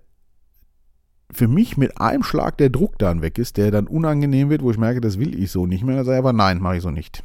für 1.31 1.49
mich 1.49 1.77
mit 1.77 2.01
einem 2.01 2.23
Schlag 2.23 2.57
der 2.57 2.71
Druck 2.71 2.99
dann 2.99 3.21
weg 3.21 3.39
ist, 3.39 3.57
der 3.57 3.71
dann 3.71 3.87
unangenehm 3.87 4.49
wird, 4.49 4.63
wo 4.63 4.71
ich 4.71 4.79
merke, 4.79 5.01
das 5.01 5.19
will 5.19 5.39
ich 5.39 5.51
so 5.51 5.67
nicht 5.67 5.85
mehr. 5.85 5.97
Dann 5.97 6.05
sage 6.07 6.17
ich 6.17 6.21
aber 6.21 6.33
nein, 6.33 6.61
mache 6.61 6.77
ich 6.77 6.83
so 6.83 6.91
nicht. 6.91 7.23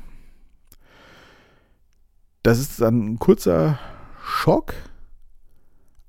Das 2.43 2.59
ist 2.59 2.81
dann 2.81 3.13
ein 3.13 3.19
kurzer 3.19 3.79
Schock, 4.23 4.73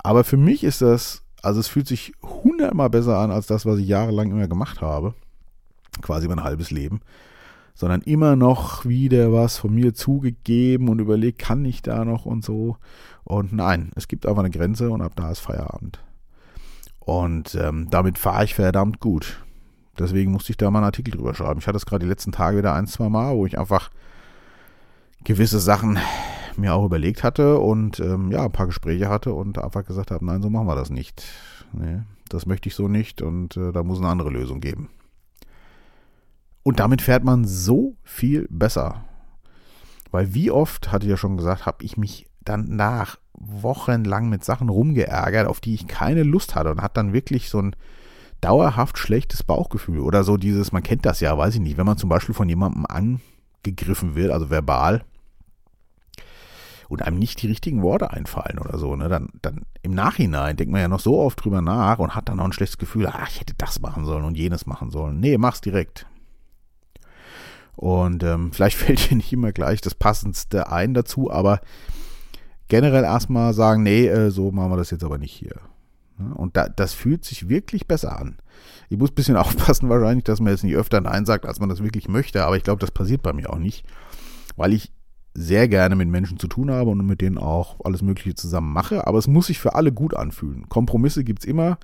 aber 0.02 0.24
für 0.24 0.36
mich 0.36 0.64
ist 0.64 0.82
das, 0.82 1.22
also 1.42 1.60
es 1.60 1.68
fühlt 1.68 1.86
sich 1.86 2.12
hundertmal 2.22 2.90
besser 2.90 3.18
an 3.18 3.30
als 3.30 3.46
das, 3.46 3.66
was 3.66 3.78
ich 3.78 3.86
jahrelang 3.86 4.30
immer 4.30 4.48
gemacht 4.48 4.80
habe. 4.80 5.14
Quasi 6.00 6.28
mein 6.28 6.42
halbes 6.42 6.70
Leben. 6.70 7.00
Sondern 7.74 8.02
immer 8.02 8.36
noch 8.36 8.84
wieder 8.84 9.32
was 9.32 9.58
von 9.58 9.74
mir 9.74 9.94
zugegeben 9.94 10.88
und 10.88 10.98
überlegt, 10.98 11.38
kann 11.38 11.64
ich 11.64 11.82
da 11.82 12.04
noch 12.04 12.26
und 12.26 12.44
so. 12.44 12.76
Und 13.24 13.52
nein, 13.52 13.90
es 13.94 14.08
gibt 14.08 14.26
einfach 14.26 14.40
eine 14.40 14.50
Grenze 14.50 14.90
und 14.90 15.00
ab 15.00 15.12
da 15.16 15.30
ist 15.30 15.40
Feierabend. 15.40 16.00
Und 16.98 17.54
ähm, 17.54 17.88
damit 17.90 18.18
fahre 18.18 18.44
ich 18.44 18.54
verdammt 18.54 19.00
gut. 19.00 19.42
Deswegen 19.98 20.32
musste 20.32 20.52
ich 20.52 20.56
da 20.56 20.70
mal 20.70 20.78
einen 20.80 20.86
Artikel 20.86 21.12
drüber 21.12 21.34
schreiben. 21.34 21.60
Ich 21.60 21.66
hatte 21.66 21.76
es 21.76 21.86
gerade 21.86 22.04
die 22.04 22.08
letzten 22.08 22.32
Tage 22.32 22.58
wieder 22.58 22.74
ein, 22.74 22.86
zwei 22.86 23.08
Mal, 23.08 23.34
wo 23.34 23.46
ich 23.46 23.58
einfach 23.58 23.90
gewisse 25.24 25.58
Sachen 25.60 25.98
mir 26.56 26.74
auch 26.74 26.84
überlegt 26.84 27.22
hatte 27.22 27.58
und 27.58 28.00
ähm, 28.00 28.30
ja, 28.30 28.44
ein 28.44 28.52
paar 28.52 28.66
Gespräche 28.66 29.08
hatte 29.08 29.32
und 29.32 29.58
einfach 29.58 29.84
gesagt 29.84 30.10
habe, 30.10 30.24
nein, 30.24 30.42
so 30.42 30.50
machen 30.50 30.66
wir 30.66 30.76
das 30.76 30.90
nicht. 30.90 31.24
Nee, 31.72 32.00
das 32.28 32.46
möchte 32.46 32.68
ich 32.68 32.74
so 32.74 32.88
nicht 32.88 33.22
und 33.22 33.56
äh, 33.56 33.72
da 33.72 33.82
muss 33.82 33.98
eine 33.98 34.08
andere 34.08 34.30
Lösung 34.30 34.60
geben. 34.60 34.88
Und 36.62 36.80
damit 36.80 37.02
fährt 37.02 37.24
man 37.24 37.44
so 37.44 37.96
viel 38.02 38.46
besser. 38.50 39.04
Weil 40.10 40.34
wie 40.34 40.50
oft, 40.50 40.92
hatte 40.92 41.06
ich 41.06 41.10
ja 41.10 41.16
schon 41.16 41.36
gesagt, 41.36 41.66
habe 41.66 41.84
ich 41.84 41.96
mich 41.96 42.28
dann 42.44 42.76
nach 42.76 43.18
wochenlang 43.32 44.28
mit 44.28 44.44
Sachen 44.44 44.68
rumgeärgert, 44.68 45.46
auf 45.46 45.60
die 45.60 45.74
ich 45.74 45.86
keine 45.86 46.22
Lust 46.22 46.54
hatte 46.54 46.70
und 46.70 46.82
hat 46.82 46.96
dann 46.96 47.12
wirklich 47.12 47.48
so 47.48 47.60
ein 47.60 47.74
dauerhaft 48.40 48.98
schlechtes 48.98 49.42
Bauchgefühl 49.42 50.00
oder 50.00 50.24
so 50.24 50.36
dieses, 50.36 50.72
man 50.72 50.82
kennt 50.82 51.06
das 51.06 51.20
ja, 51.20 51.36
weiß 51.36 51.54
ich 51.54 51.60
nicht, 51.60 51.78
wenn 51.78 51.86
man 51.86 51.96
zum 51.96 52.08
Beispiel 52.08 52.34
von 52.34 52.48
jemandem 52.48 52.86
angegriffen 52.86 54.14
wird, 54.14 54.32
also 54.32 54.50
verbal, 54.50 55.04
und 56.92 57.00
einem 57.00 57.18
nicht 57.18 57.40
die 57.40 57.46
richtigen 57.46 57.80
Worte 57.80 58.10
einfallen 58.10 58.58
oder 58.58 58.76
so, 58.76 58.94
ne, 58.96 59.08
dann, 59.08 59.28
dann 59.40 59.62
im 59.80 59.94
Nachhinein 59.94 60.58
denkt 60.58 60.70
man 60.70 60.82
ja 60.82 60.88
noch 60.88 61.00
so 61.00 61.18
oft 61.18 61.42
drüber 61.42 61.62
nach 61.62 61.98
und 61.98 62.14
hat 62.14 62.28
dann 62.28 62.38
auch 62.38 62.44
ein 62.44 62.52
schlechtes 62.52 62.76
Gefühl, 62.76 63.06
ach, 63.06 63.30
ich 63.30 63.40
hätte 63.40 63.54
das 63.56 63.80
machen 63.80 64.04
sollen 64.04 64.24
und 64.24 64.36
jenes 64.36 64.66
machen 64.66 64.90
sollen. 64.90 65.18
Nee, 65.18 65.38
mach's 65.38 65.62
direkt. 65.62 66.06
Und 67.76 68.22
ähm, 68.22 68.52
vielleicht 68.52 68.76
fällt 68.76 69.10
dir 69.10 69.16
nicht 69.16 69.32
immer 69.32 69.52
gleich 69.52 69.80
das 69.80 69.94
Passendste 69.94 70.70
ein 70.70 70.92
dazu, 70.92 71.30
aber 71.30 71.60
generell 72.68 73.04
erstmal 73.04 73.54
sagen, 73.54 73.82
nee, 73.82 74.06
äh, 74.06 74.30
so 74.30 74.52
machen 74.52 74.72
wir 74.72 74.76
das 74.76 74.90
jetzt 74.90 75.04
aber 75.04 75.16
nicht 75.16 75.32
hier. 75.32 75.56
Ne, 76.18 76.34
und 76.34 76.58
da, 76.58 76.68
das 76.68 76.92
fühlt 76.92 77.24
sich 77.24 77.48
wirklich 77.48 77.88
besser 77.88 78.20
an. 78.20 78.36
Ich 78.90 78.98
muss 78.98 79.12
ein 79.12 79.14
bisschen 79.14 79.36
aufpassen 79.38 79.88
wahrscheinlich, 79.88 80.24
dass 80.24 80.40
man 80.40 80.52
jetzt 80.52 80.62
nicht 80.62 80.76
öfter 80.76 81.00
Nein 81.00 81.24
sagt, 81.24 81.46
als 81.46 81.58
man 81.58 81.70
das 81.70 81.82
wirklich 81.82 82.10
möchte, 82.10 82.44
aber 82.44 82.58
ich 82.58 82.64
glaube, 82.64 82.80
das 82.80 82.90
passiert 82.90 83.22
bei 83.22 83.32
mir 83.32 83.48
auch 83.48 83.58
nicht, 83.58 83.86
weil 84.56 84.74
ich 84.74 84.92
sehr 85.34 85.68
gerne 85.68 85.96
mit 85.96 86.08
Menschen 86.08 86.38
zu 86.38 86.46
tun 86.46 86.70
habe 86.70 86.90
und 86.90 87.06
mit 87.06 87.20
denen 87.20 87.38
auch 87.38 87.80
alles 87.84 88.02
Mögliche 88.02 88.34
zusammen 88.34 88.72
mache, 88.72 89.06
aber 89.06 89.18
es 89.18 89.28
muss 89.28 89.46
sich 89.46 89.58
für 89.58 89.74
alle 89.74 89.92
gut 89.92 90.14
anfühlen. 90.14 90.68
Kompromisse 90.68 91.24
gibt 91.24 91.40
es 91.40 91.46
immer. 91.46 91.78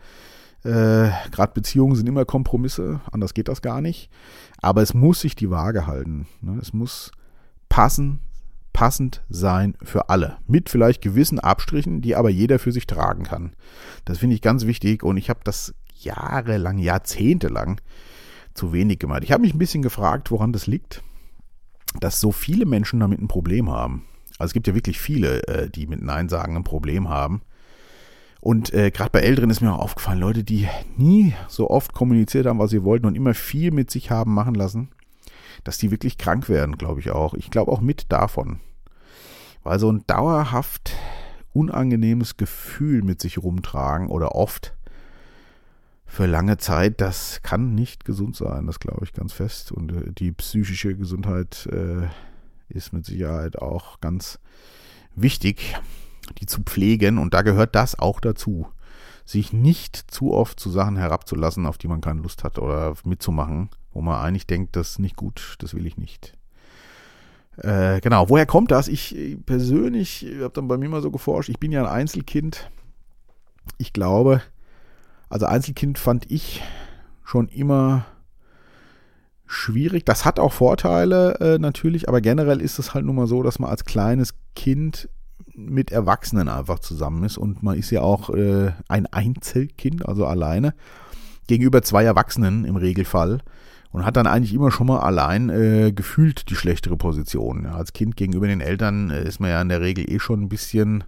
Äh, 0.64 1.10
Gerade 1.30 1.52
Beziehungen 1.54 1.94
sind 1.94 2.08
immer 2.08 2.24
Kompromisse, 2.24 3.00
anders 3.10 3.32
geht 3.32 3.48
das 3.48 3.62
gar 3.62 3.80
nicht. 3.80 4.10
Aber 4.60 4.82
es 4.82 4.92
muss 4.92 5.20
sich 5.20 5.36
die 5.36 5.50
Waage 5.50 5.86
halten. 5.86 6.26
Ne? 6.40 6.58
Es 6.60 6.72
muss 6.72 7.12
passen, 7.68 8.20
passend 8.72 9.22
sein 9.28 9.76
für 9.82 10.10
alle. 10.10 10.38
Mit 10.46 10.68
vielleicht 10.68 11.00
gewissen 11.00 11.38
Abstrichen, 11.38 12.02
die 12.02 12.16
aber 12.16 12.28
jeder 12.28 12.58
für 12.58 12.72
sich 12.72 12.86
tragen 12.86 13.24
kann. 13.24 13.52
Das 14.04 14.18
finde 14.18 14.34
ich 14.34 14.42
ganz 14.42 14.66
wichtig 14.66 15.02
und 15.02 15.16
ich 15.16 15.30
habe 15.30 15.40
das 15.44 15.74
jahrelang, 15.94 16.78
jahrzehntelang 16.78 17.80
zu 18.54 18.72
wenig 18.72 18.98
gemacht. 18.98 19.22
Ich 19.24 19.32
habe 19.32 19.42
mich 19.42 19.54
ein 19.54 19.58
bisschen 19.58 19.82
gefragt, 19.82 20.30
woran 20.30 20.52
das 20.52 20.66
liegt, 20.66 21.02
dass 22.00 22.20
so 22.20 22.32
viele 22.32 22.66
Menschen 22.66 23.00
damit 23.00 23.20
ein 23.20 23.28
Problem 23.28 23.70
haben. 23.70 24.04
Also 24.38 24.50
es 24.50 24.52
gibt 24.52 24.66
ja 24.66 24.74
wirklich 24.74 25.00
viele, 25.00 25.46
äh, 25.48 25.70
die 25.70 25.86
mit 25.86 26.02
Nein 26.02 26.28
sagen 26.28 26.56
ein 26.56 26.64
Problem 26.64 27.08
haben. 27.08 27.42
Und 28.40 28.72
äh, 28.72 28.90
gerade 28.90 29.10
bei 29.10 29.20
Älteren 29.20 29.50
ist 29.50 29.60
mir 29.60 29.72
auch 29.72 29.80
aufgefallen, 29.80 30.20
Leute, 30.20 30.44
die 30.44 30.68
nie 30.96 31.34
so 31.48 31.70
oft 31.70 31.92
kommuniziert 31.92 32.46
haben, 32.46 32.60
was 32.60 32.70
sie 32.70 32.84
wollten 32.84 33.06
und 33.06 33.16
immer 33.16 33.34
viel 33.34 33.72
mit 33.72 33.90
sich 33.90 34.10
haben 34.10 34.32
machen 34.32 34.54
lassen, 34.54 34.90
dass 35.64 35.78
die 35.78 35.90
wirklich 35.90 36.18
krank 36.18 36.48
werden, 36.48 36.78
glaube 36.78 37.00
ich 37.00 37.10
auch. 37.10 37.34
Ich 37.34 37.50
glaube 37.50 37.72
auch 37.72 37.80
mit 37.80 38.12
davon. 38.12 38.60
Weil 39.64 39.80
so 39.80 39.90
ein 39.90 40.04
dauerhaft 40.06 40.92
unangenehmes 41.52 42.36
Gefühl 42.36 43.02
mit 43.02 43.20
sich 43.20 43.38
rumtragen 43.38 44.06
oder 44.06 44.36
oft 44.36 44.76
für 46.08 46.26
lange 46.26 46.56
Zeit, 46.56 47.00
das 47.00 47.42
kann 47.42 47.74
nicht 47.74 48.04
gesund 48.04 48.34
sein, 48.34 48.66
das 48.66 48.80
glaube 48.80 49.04
ich 49.04 49.12
ganz 49.12 49.32
fest. 49.32 49.70
Und 49.70 49.92
äh, 49.92 50.12
die 50.12 50.32
psychische 50.32 50.96
Gesundheit 50.96 51.68
äh, 51.70 52.08
ist 52.68 52.92
mit 52.92 53.04
Sicherheit 53.04 53.58
auch 53.58 54.00
ganz 54.00 54.40
wichtig, 55.14 55.76
die 56.40 56.46
zu 56.46 56.62
pflegen. 56.62 57.18
Und 57.18 57.34
da 57.34 57.42
gehört 57.42 57.74
das 57.74 57.98
auch 57.98 58.20
dazu, 58.20 58.66
sich 59.24 59.52
nicht 59.52 59.96
zu 59.96 60.32
oft 60.32 60.58
zu 60.58 60.70
Sachen 60.70 60.96
herabzulassen, 60.96 61.66
auf 61.66 61.76
die 61.76 61.88
man 61.88 62.00
keine 62.00 62.22
Lust 62.22 62.42
hat 62.42 62.58
oder 62.58 62.94
mitzumachen, 63.04 63.68
wo 63.92 64.00
man 64.00 64.16
eigentlich 64.16 64.46
denkt, 64.46 64.76
das 64.76 64.92
ist 64.92 64.98
nicht 64.98 65.16
gut, 65.16 65.56
das 65.58 65.74
will 65.74 65.86
ich 65.86 65.98
nicht. 65.98 66.32
Äh, 67.58 68.00
genau, 68.00 68.30
woher 68.30 68.46
kommt 68.46 68.70
das? 68.70 68.88
Ich 68.88 69.36
persönlich 69.44 70.26
habe 70.40 70.54
dann 70.54 70.68
bei 70.68 70.78
mir 70.78 70.88
mal 70.88 71.02
so 71.02 71.10
geforscht, 71.10 71.50
ich 71.50 71.58
bin 71.58 71.70
ja 71.70 71.82
ein 71.82 71.92
Einzelkind. 72.00 72.70
Ich 73.76 73.92
glaube, 73.92 74.40
also 75.28 75.46
Einzelkind 75.46 75.98
fand 75.98 76.30
ich 76.30 76.62
schon 77.24 77.48
immer 77.48 78.06
schwierig. 79.46 80.04
Das 80.04 80.24
hat 80.24 80.38
auch 80.38 80.52
Vorteile 80.52 81.34
äh, 81.40 81.58
natürlich, 81.58 82.08
aber 82.08 82.20
generell 82.20 82.60
ist 82.60 82.78
es 82.78 82.94
halt 82.94 83.04
nun 83.04 83.16
mal 83.16 83.26
so, 83.26 83.42
dass 83.42 83.58
man 83.58 83.70
als 83.70 83.84
kleines 83.84 84.34
Kind 84.54 85.08
mit 85.54 85.90
Erwachsenen 85.90 86.48
einfach 86.48 86.78
zusammen 86.78 87.24
ist 87.24 87.36
und 87.36 87.62
man 87.62 87.76
ist 87.76 87.90
ja 87.90 88.02
auch 88.02 88.30
äh, 88.30 88.72
ein 88.88 89.06
Einzelkind, 89.06 90.06
also 90.06 90.24
alleine, 90.24 90.74
gegenüber 91.48 91.82
zwei 91.82 92.04
Erwachsenen 92.04 92.64
im 92.64 92.76
Regelfall 92.76 93.40
und 93.90 94.04
hat 94.04 94.16
dann 94.16 94.26
eigentlich 94.26 94.54
immer 94.54 94.70
schon 94.70 94.86
mal 94.86 95.00
allein 95.00 95.48
äh, 95.48 95.92
gefühlt 95.92 96.50
die 96.50 96.54
schlechtere 96.54 96.96
Position. 96.96 97.64
Ja, 97.64 97.74
als 97.74 97.92
Kind 97.92 98.16
gegenüber 98.16 98.46
den 98.46 98.60
Eltern 98.60 99.10
äh, 99.10 99.26
ist 99.26 99.40
man 99.40 99.50
ja 99.50 99.60
in 99.60 99.68
der 99.68 99.80
Regel 99.80 100.08
eh 100.10 100.18
schon 100.20 100.42
ein 100.42 100.48
bisschen 100.48 101.04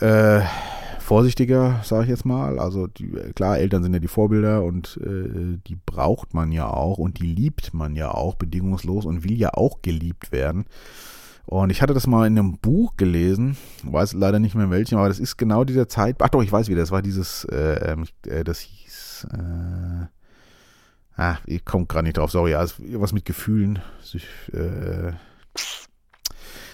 äh, 0.00 0.40
vorsichtiger, 1.10 1.80
sage 1.82 2.04
ich 2.04 2.08
jetzt 2.10 2.24
mal. 2.24 2.60
Also 2.60 2.86
die, 2.86 3.10
klar, 3.34 3.58
Eltern 3.58 3.82
sind 3.82 3.92
ja 3.92 3.98
die 3.98 4.06
Vorbilder 4.06 4.62
und 4.62 4.96
äh, 5.02 5.58
die 5.66 5.74
braucht 5.74 6.34
man 6.34 6.52
ja 6.52 6.68
auch 6.68 6.98
und 6.98 7.18
die 7.18 7.26
liebt 7.26 7.74
man 7.74 7.96
ja 7.96 8.12
auch 8.12 8.36
bedingungslos 8.36 9.06
und 9.06 9.24
will 9.24 9.36
ja 9.36 9.54
auch 9.54 9.82
geliebt 9.82 10.30
werden. 10.30 10.66
Und 11.46 11.70
ich 11.70 11.82
hatte 11.82 11.94
das 11.94 12.06
mal 12.06 12.28
in 12.28 12.38
einem 12.38 12.58
Buch 12.58 12.96
gelesen, 12.96 13.56
weiß 13.82 14.12
leider 14.12 14.38
nicht 14.38 14.54
mehr 14.54 14.66
in 14.66 14.70
welchem, 14.70 14.98
aber 14.98 15.08
das 15.08 15.18
ist 15.18 15.36
genau 15.36 15.64
dieser 15.64 15.88
Zeit. 15.88 16.14
Ach 16.20 16.28
doch, 16.28 16.44
ich 16.44 16.52
weiß 16.52 16.68
wieder, 16.68 16.80
das 16.80 16.92
war 16.92 17.02
dieses, 17.02 17.42
äh, 17.46 17.90
ähm, 17.90 18.04
äh, 18.24 18.44
das 18.44 18.60
hieß, 18.60 19.26
äh, 19.32 20.06
ah, 21.20 21.38
ich 21.44 21.64
komme 21.64 21.86
gerade 21.86 22.04
nicht 22.04 22.18
drauf, 22.18 22.30
sorry, 22.30 22.54
also 22.54 22.76
was 23.00 23.12
mit 23.12 23.24
Gefühlen. 23.24 23.80
Äh, 24.52 25.10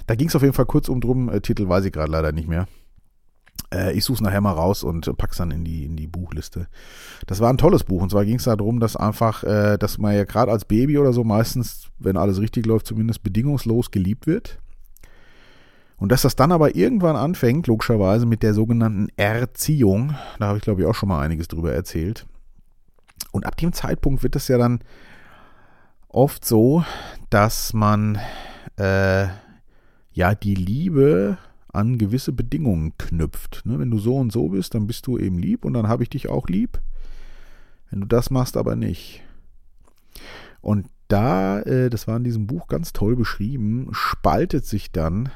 da 0.07 0.15
ging 0.15 0.29
es 0.29 0.37
auf 0.37 0.43
jeden 0.43 0.53
Fall 0.53 0.67
kurz 0.67 0.91
um 0.91 1.01
drum, 1.01 1.31
äh, 1.31 1.41
Titel 1.41 1.71
weiß 1.71 1.87
ich 1.87 1.93
gerade 1.95 2.13
leider 2.13 2.33
nicht 2.33 2.49
mehr. 2.49 2.69
Äh, 3.73 3.93
ich 3.93 4.05
suche 4.05 4.17
es 4.17 4.21
nachher 4.21 4.41
mal 4.41 4.53
raus 4.53 4.83
und 4.83 5.17
pack's 5.17 5.39
dann 5.39 5.51
in 5.51 5.65
die, 5.65 5.85
in 5.85 5.97
die 5.97 6.07
Buchliste. 6.07 6.69
Das 7.27 7.41
war 7.41 7.51
ein 7.51 7.59
tolles 7.59 7.85
Buch. 7.85 8.03
Und 8.03 8.11
zwar 8.11 8.25
ging 8.25 8.37
es 8.37 8.45
darum, 8.45 8.81
dass 8.81 8.97
einfach, 8.97 9.45
äh, 9.45 9.77
dass 9.79 9.99
man 9.99 10.15
ja 10.15 10.25
gerade 10.25 10.53
als 10.53 10.65
Baby 10.65 10.99
oder 10.99 11.13
so 11.13 11.25
meistens, 11.25 11.89
wenn 11.99 12.17
alles 12.17 12.41
richtig 12.41 12.67
läuft, 12.67 12.87
zumindest 12.87 13.23
bedingungslos 13.23 13.91
geliebt 13.91 14.27
wird. 14.27 14.59
Und 15.99 16.13
dass 16.13 16.23
das 16.23 16.37
dann 16.37 16.53
aber 16.53 16.77
irgendwann 16.77 17.17
anfängt, 17.17 17.67
logischerweise 17.67 18.27
mit 18.27 18.43
der 18.43 18.53
sogenannten 18.53 19.09
Erziehung, 19.17 20.15
da 20.39 20.49
habe 20.49 20.59
ich 20.59 20.65
glaube 20.65 20.83
ich 20.83 20.87
auch 20.87 20.95
schon 20.95 21.09
mal 21.09 21.23
einiges 21.23 21.49
drüber 21.49 21.73
erzählt. 21.73 22.27
Und 23.33 23.47
ab 23.47 23.57
dem 23.57 23.73
Zeitpunkt 23.73 24.23
wird 24.23 24.37
es 24.37 24.49
ja 24.49 24.59
dann 24.59 24.81
oft 26.09 26.45
so, 26.45 26.85
dass 27.31 27.73
man 27.73 28.19
äh, 28.77 29.27
ja 30.13 30.35
die 30.35 30.55
Liebe 30.55 31.39
an 31.77 31.99
gewisse 31.99 32.33
Bedingungen 32.33 32.97
knüpft. 32.99 33.63
Ne? 33.65 33.79
Wenn 33.79 33.91
du 33.91 33.99
so 33.99 34.17
und 34.17 34.33
so 34.33 34.49
bist, 34.49 34.75
dann 34.75 34.87
bist 34.87 35.07
du 35.07 35.19
eben 35.19 35.39
lieb 35.39 35.65
und 35.65 35.75
dann 35.75 35.89
habe 35.89 36.03
ich 36.03 36.11
dich 36.11 36.29
auch 36.29 36.49
lieb. 36.49 36.81
Wenn 37.91 38.01
du 38.01 38.07
das 38.07 38.31
machst, 38.31 38.57
aber 38.57 38.75
nicht. 38.75 39.23
Und 40.61 40.87
da, 41.09 41.61
äh, 41.61 41.91
das 41.91 42.09
war 42.09 42.17
in 42.17 42.25
diesem 42.25 42.47
Buch 42.47 42.67
ganz 42.67 42.93
toll 42.93 43.15
beschrieben, 43.15 43.89
spaltet 43.93 44.67
sich 44.67 44.91
dann 44.91 45.29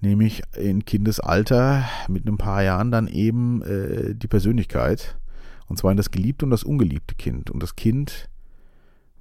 nämlich 0.00 0.42
in 0.56 0.84
Kindesalter 0.84 1.84
mit 2.08 2.26
ein 2.26 2.38
paar 2.38 2.62
Jahren 2.62 2.90
dann 2.90 3.08
eben 3.08 3.62
äh, 3.62 4.14
die 4.14 4.28
Persönlichkeit. 4.28 5.18
Und 5.66 5.78
zwar 5.78 5.90
in 5.90 5.96
das 5.96 6.10
geliebte 6.10 6.44
und 6.44 6.50
das 6.50 6.62
ungeliebte 6.62 7.16
Kind. 7.16 7.50
Und 7.50 7.62
das 7.62 7.76
Kind 7.76 8.28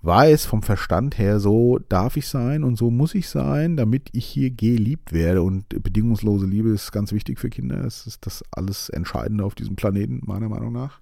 weiß 0.06 0.46
vom 0.46 0.62
Verstand 0.62 1.18
her, 1.18 1.40
so 1.40 1.80
darf 1.90 2.18
ich 2.18 2.28
sein 2.28 2.64
und 2.64 2.78
so 2.78 2.92
muss 2.92 3.16
ich 3.16 3.30
sein, 3.30 3.76
damit 3.76 4.10
ich 4.14 4.26
hier 4.26 4.52
geliebt 4.52 5.14
werde. 5.14 5.42
Und 5.42 5.70
bedingungslose 5.70 6.46
Liebe 6.46 6.70
ist 6.70 6.92
ganz 6.92 7.12
wichtig 7.12 7.40
für 7.40 7.50
Kinder. 7.50 7.84
Es 7.84 8.06
ist 8.06 8.26
das 8.26 8.44
alles 8.52 8.90
Entscheidende 8.90 9.44
auf 9.44 9.56
diesem 9.56 9.76
Planeten, 9.76 10.22
meiner 10.26 10.50
Meinung 10.50 10.74
nach. 10.74 11.02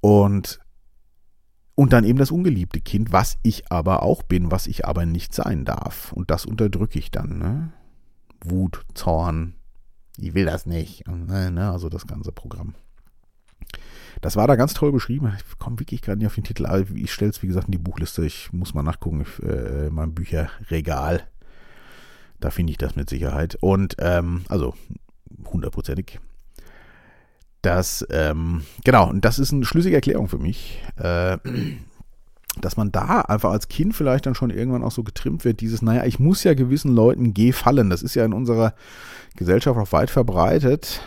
Und, 0.00 0.60
und 1.74 1.92
dann 1.92 2.04
eben 2.04 2.18
das 2.18 2.30
ungeliebte 2.30 2.80
Kind, 2.80 3.12
was 3.12 3.38
ich 3.42 3.70
aber 3.70 4.02
auch 4.02 4.22
bin, 4.22 4.50
was 4.50 4.66
ich 4.66 4.86
aber 4.86 5.04
nicht 5.06 5.34
sein 5.34 5.64
darf. 5.64 6.12
Und 6.12 6.30
das 6.30 6.46
unterdrücke 6.46 6.98
ich 6.98 7.10
dann. 7.10 7.38
Ne? 7.38 7.72
Wut, 8.42 8.84
Zorn, 8.94 9.54
ich 10.16 10.34
will 10.34 10.46
das 10.46 10.66
nicht. 10.66 11.06
Ne, 11.06 11.70
also 11.70 11.88
das 11.88 12.06
ganze 12.06 12.32
Programm. 12.32 12.74
Das 14.20 14.36
war 14.36 14.46
da 14.46 14.56
ganz 14.56 14.74
toll 14.74 14.92
beschrieben. 14.92 15.32
Ich 15.36 15.58
komme 15.58 15.78
wirklich 15.80 16.02
gerade 16.02 16.18
nicht 16.18 16.26
auf 16.26 16.34
den 16.34 16.44
Titel. 16.44 16.66
Ich 16.94 17.12
stelle 17.12 17.30
es, 17.30 17.42
wie 17.42 17.46
gesagt, 17.46 17.66
in 17.66 17.72
die 17.72 17.78
Buchliste. 17.78 18.24
Ich 18.24 18.52
muss 18.52 18.74
mal 18.74 18.82
nachgucken, 18.82 19.24
äh, 19.42 19.86
in 19.86 19.94
meinem 19.94 20.14
Bücherregal. 20.14 21.22
Da 22.40 22.50
finde 22.50 22.72
ich 22.72 22.78
das 22.78 22.96
mit 22.96 23.08
Sicherheit. 23.10 23.56
Und, 23.60 23.96
ähm, 23.98 24.42
also, 24.48 24.74
hundertprozentig. 25.46 26.18
Das, 27.62 28.06
ähm, 28.10 28.62
genau, 28.84 29.10
und 29.10 29.24
das 29.24 29.38
ist 29.38 29.52
eine 29.52 29.66
schlüssige 29.66 29.96
Erklärung 29.96 30.28
für 30.28 30.38
mich. 30.38 30.82
Äh, 30.96 31.38
dass 32.60 32.76
man 32.76 32.90
da 32.90 33.20
einfach 33.20 33.50
als 33.50 33.68
Kind 33.68 33.94
vielleicht 33.94 34.26
dann 34.26 34.34
schon 34.34 34.50
irgendwann 34.50 34.82
auch 34.82 34.90
so 34.90 35.04
getrimmt 35.04 35.44
wird, 35.44 35.60
dieses, 35.60 35.82
naja, 35.82 36.04
ich 36.04 36.18
muss 36.18 36.42
ja 36.42 36.54
gewissen 36.54 36.94
Leuten 36.94 37.32
gefallen. 37.32 37.90
Das 37.90 38.02
ist 38.02 38.14
ja 38.14 38.24
in 38.24 38.32
unserer 38.32 38.74
Gesellschaft 39.36 39.78
auch 39.78 39.92
weit 39.92 40.10
verbreitet. 40.10 41.00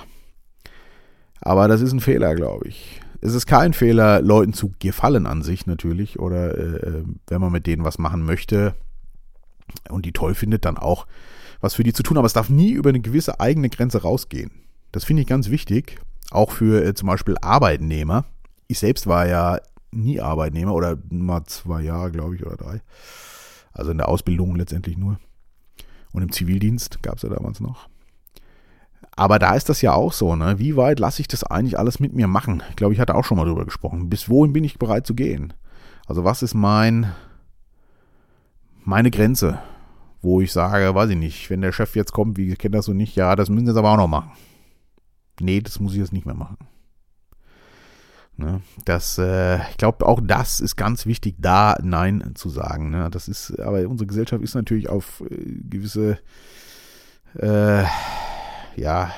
Aber 1.44 1.68
das 1.68 1.82
ist 1.82 1.92
ein 1.92 2.00
Fehler, 2.00 2.36
glaube 2.36 2.68
ich. 2.68 3.02
Es 3.20 3.34
ist 3.34 3.46
kein 3.46 3.74
Fehler, 3.74 4.22
Leuten 4.22 4.54
zu 4.54 4.74
gefallen 4.80 5.28
an 5.28 5.44
sich 5.44 5.66
natürlich 5.66 6.20
oder 6.20 6.58
äh, 6.58 7.04
wenn 7.28 7.42
man 7.42 7.52
mit 7.52 7.68
denen 7.68 7.84
was 7.84 7.98
machen 7.98 8.26
möchte 8.26 8.76
und 9.90 10.06
die 10.06 10.14
toll 10.14 10.36
findet, 10.36 10.66
dann 10.66 10.78
auch 10.78 11.06
was 11.60 11.74
für 11.74 11.84
die 11.84 11.94
zu 11.94 12.04
tun. 12.04 12.18
Aber 12.18 12.26
es 12.26 12.34
darf 12.34 12.50
nie 12.50 12.72
über 12.72 12.90
eine 12.90 13.02
gewisse 13.02 13.40
eigene 13.40 13.70
Grenze 13.70 14.02
rausgehen. 14.02 14.52
Das 14.92 15.04
finde 15.04 15.22
ich 15.22 15.28
ganz 15.28 15.50
wichtig, 15.50 16.00
auch 16.32 16.52
für 16.52 16.84
äh, 16.86 16.94
zum 16.94 17.08
Beispiel 17.08 17.36
Arbeitnehmer. 17.42 18.26
Ich 18.68 18.80
selbst 18.80 19.08
war 19.08 19.28
ja 19.28 19.60
nie 19.92 20.22
Arbeitnehmer 20.22 20.74
oder 20.74 20.98
mal 21.10 21.44
zwei 21.46 21.82
Jahre, 21.82 22.12
glaube 22.12 22.36
ich, 22.36 22.46
oder 22.46 22.56
drei. 22.56 22.82
Also 23.74 23.92
in 23.92 23.98
der 23.98 24.08
Ausbildung 24.08 24.56
letztendlich 24.56 24.98
nur. 24.98 25.20
Und 26.14 26.22
im 26.22 26.32
Zivildienst 26.32 27.02
gab 27.04 27.18
es 27.18 27.24
ja 27.24 27.30
damals 27.30 27.60
noch. 27.60 27.90
Aber 29.16 29.38
da 29.40 29.56
ist 29.56 29.70
das 29.70 29.82
ja 29.82 29.94
auch 29.94 30.12
so, 30.12 30.36
ne? 30.36 30.58
Wie 30.58 30.76
weit 30.76 31.00
lasse 31.00 31.22
ich 31.22 31.28
das 31.28 31.44
eigentlich 31.44 31.78
alles 31.78 32.00
mit 32.00 32.14
mir 32.14 32.28
machen? 32.28 32.64
Ich 32.70 32.76
glaube, 32.76 32.94
ich 32.94 33.00
hatte 33.00 33.16
auch 33.16 33.26
schon 33.26 33.38
mal 33.38 33.46
drüber 33.46 33.66
gesprochen. 33.66 34.10
Bis 34.10 34.30
wohin 34.30 34.54
bin 34.54 34.64
ich 34.64 34.80
bereit 34.80 35.06
zu 35.06 35.14
gehen? 35.14 35.54
Also 36.08 36.24
was 36.24 36.42
ist 36.42 36.54
mein 36.54 37.12
meine 38.86 39.12
Grenze, 39.12 39.60
wo 40.22 40.42
ich 40.42 40.52
sage, 40.52 40.94
weiß 40.94 41.10
ich 41.12 41.18
nicht, 41.18 41.50
wenn 41.50 41.62
der 41.62 41.72
Chef 41.72 41.96
jetzt 41.96 42.12
kommt, 42.12 42.38
wie 42.38 42.54
kennt 42.56 42.76
das 42.76 42.86
so 42.86 42.94
nicht, 42.94 43.16
ja, 43.16 43.36
das 43.36 43.50
müssen 43.50 43.66
sie 43.66 43.72
jetzt 43.72 43.78
aber 43.78 43.92
auch 43.92 43.98
noch 43.98 44.08
machen. 44.08 44.32
Nee, 45.40 45.62
das 45.62 45.80
muss 45.80 45.94
ich 45.94 46.00
jetzt 46.00 46.14
nicht 46.14 46.26
mehr 46.26 46.36
machen. 46.36 46.58
Ne? 48.36 48.62
Das, 48.86 49.18
äh, 49.18 49.58
ich 49.70 49.78
glaube, 49.78 50.06
auch 50.06 50.20
das 50.24 50.60
ist 50.60 50.76
ganz 50.76 51.06
wichtig, 51.06 51.36
da 51.40 51.78
Nein 51.82 52.32
zu 52.36 52.50
sagen. 52.50 52.90
Ne? 52.90 53.10
Das 53.12 53.28
ist, 53.28 53.60
aber 53.60 53.88
unsere 53.88 54.08
Gesellschaft 54.08 54.44
ist 54.44 54.56
natürlich 54.56 54.90
auf 54.90 55.22
äh, 55.30 55.60
gewisse 55.70 56.20
äh, 57.36 57.84
ja, 58.76 59.12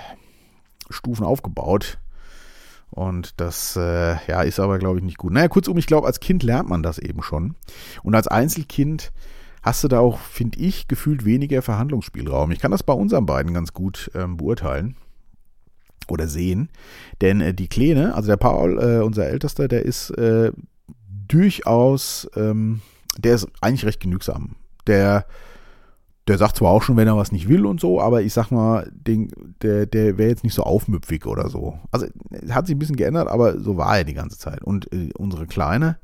Stufen 0.90 1.26
aufgebaut. 1.26 1.98
Und 2.92 3.42
das 3.42 3.76
äh, 3.76 4.16
ja, 4.28 4.42
ist 4.42 4.60
aber, 4.60 4.80
glaube 4.80 5.00
ich, 5.00 5.04
nicht 5.04 5.18
gut. 5.18 5.34
Naja, 5.34 5.48
kurzum, 5.48 5.78
ich 5.78 5.88
glaube, 5.88 6.08
als 6.08 6.20
Kind 6.20 6.44
lernt 6.44 6.70
man 6.70 6.84
das 6.84 6.98
eben 6.98 7.22
schon. 7.24 7.56
Und 8.04 8.16
als 8.16 8.28
Einzelkind 8.28 9.12
hast 9.62 9.84
du 9.84 9.88
da 9.88 10.00
auch, 10.00 10.20
finde 10.20 10.60
ich, 10.60 10.88
gefühlt 10.88 11.26
weniger 11.26 11.62
Verhandlungsspielraum. 11.62 12.52
Ich 12.52 12.60
kann 12.60 12.72
das 12.72 12.84
bei 12.84 12.94
unseren 12.94 13.26
beiden 13.26 13.54
ganz 13.54 13.74
gut 13.74 14.12
ähm, 14.16 14.38
beurteilen 14.38 14.96
oder 16.08 16.28
sehen. 16.28 16.70
Denn 17.22 17.42
äh, 17.42 17.54
die 17.54 17.68
Kleine, 17.68 18.16
also 18.16 18.28
der 18.28 18.38
Paul, 18.38 18.80
äh, 18.80 19.04
unser 19.04 19.28
Ältester, 19.28 19.68
der 19.68 19.84
ist 19.84 20.12
äh, 20.12 20.52
durchaus, 21.28 22.30
ähm, 22.36 22.82
der 23.18 23.36
ist 23.36 23.48
eigentlich 23.60 23.86
recht 23.86 24.00
genügsam. 24.00 24.56
Der, 24.88 25.26
der 26.28 26.38
sagt 26.38 26.58
zwar 26.58 26.72
auch 26.72 26.82
schon, 26.82 26.98
wenn 26.98 27.08
er 27.08 27.18
was 27.18 27.32
nicht 27.32 27.48
will 27.48 27.66
und 27.66 27.80
so, 27.80 28.02
aber 28.02 28.24
ich 28.24 28.34
sag 28.34 28.50
mal, 28.50 28.92
den, 28.94 29.32
der, 29.62 29.86
der 29.86 30.18
wäre 30.18 30.30
jetzt 30.30 30.44
nicht 30.44 30.56
so 30.56 30.64
aufmüpfig 30.64 31.26
oder 31.28 31.50
so. 31.50 31.80
Also 31.92 32.08
hat 32.50 32.66
sich 32.66 32.76
ein 32.76 32.80
bisschen 32.80 32.96
geändert, 32.96 33.28
aber 33.28 33.60
so 33.60 33.78
war 33.78 33.98
er 33.98 34.04
die 34.04 34.16
ganze 34.16 34.40
Zeit. 34.40 34.64
Und 34.64 34.92
äh, 34.92 35.12
unsere 35.16 35.46
Kleine, 35.46 35.98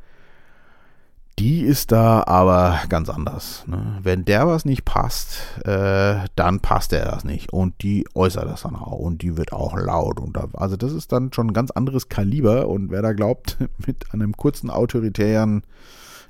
die 1.40 1.62
ist 1.62 1.92
da 1.92 2.24
aber 2.28 2.82
ganz 2.88 3.10
anders. 3.10 3.64
Ne? 3.66 3.98
Wenn 4.04 4.24
der 4.24 4.48
was 4.48 4.64
nicht 4.64 4.86
passt, 4.86 5.38
äh, 5.66 6.18
dann 6.36 6.60
passt 6.60 6.94
er 6.94 7.06
das 7.06 7.24
nicht. 7.24 7.52
Und 7.52 7.82
die 7.82 8.06
äußert 8.14 8.46
das 8.46 8.62
dann 8.62 8.76
auch. 8.76 9.00
Und 9.00 9.24
die 9.24 9.38
wird 9.38 9.54
auch 9.54 9.76
laut. 9.76 10.20
Und 10.20 10.38
da, 10.38 10.50
also 10.54 10.78
das 10.78 10.92
ist 10.94 11.12
dann 11.12 11.34
schon 11.34 11.48
ein 11.48 11.54
ganz 11.54 11.72
anderes 11.72 12.10
Kaliber. 12.10 12.68
Und 12.68 12.92
wer 12.92 13.02
da 13.02 13.14
glaubt, 13.14 13.58
mit 13.88 14.14
einem 14.14 14.38
kurzen 14.38 14.70
autoritären 14.70 15.64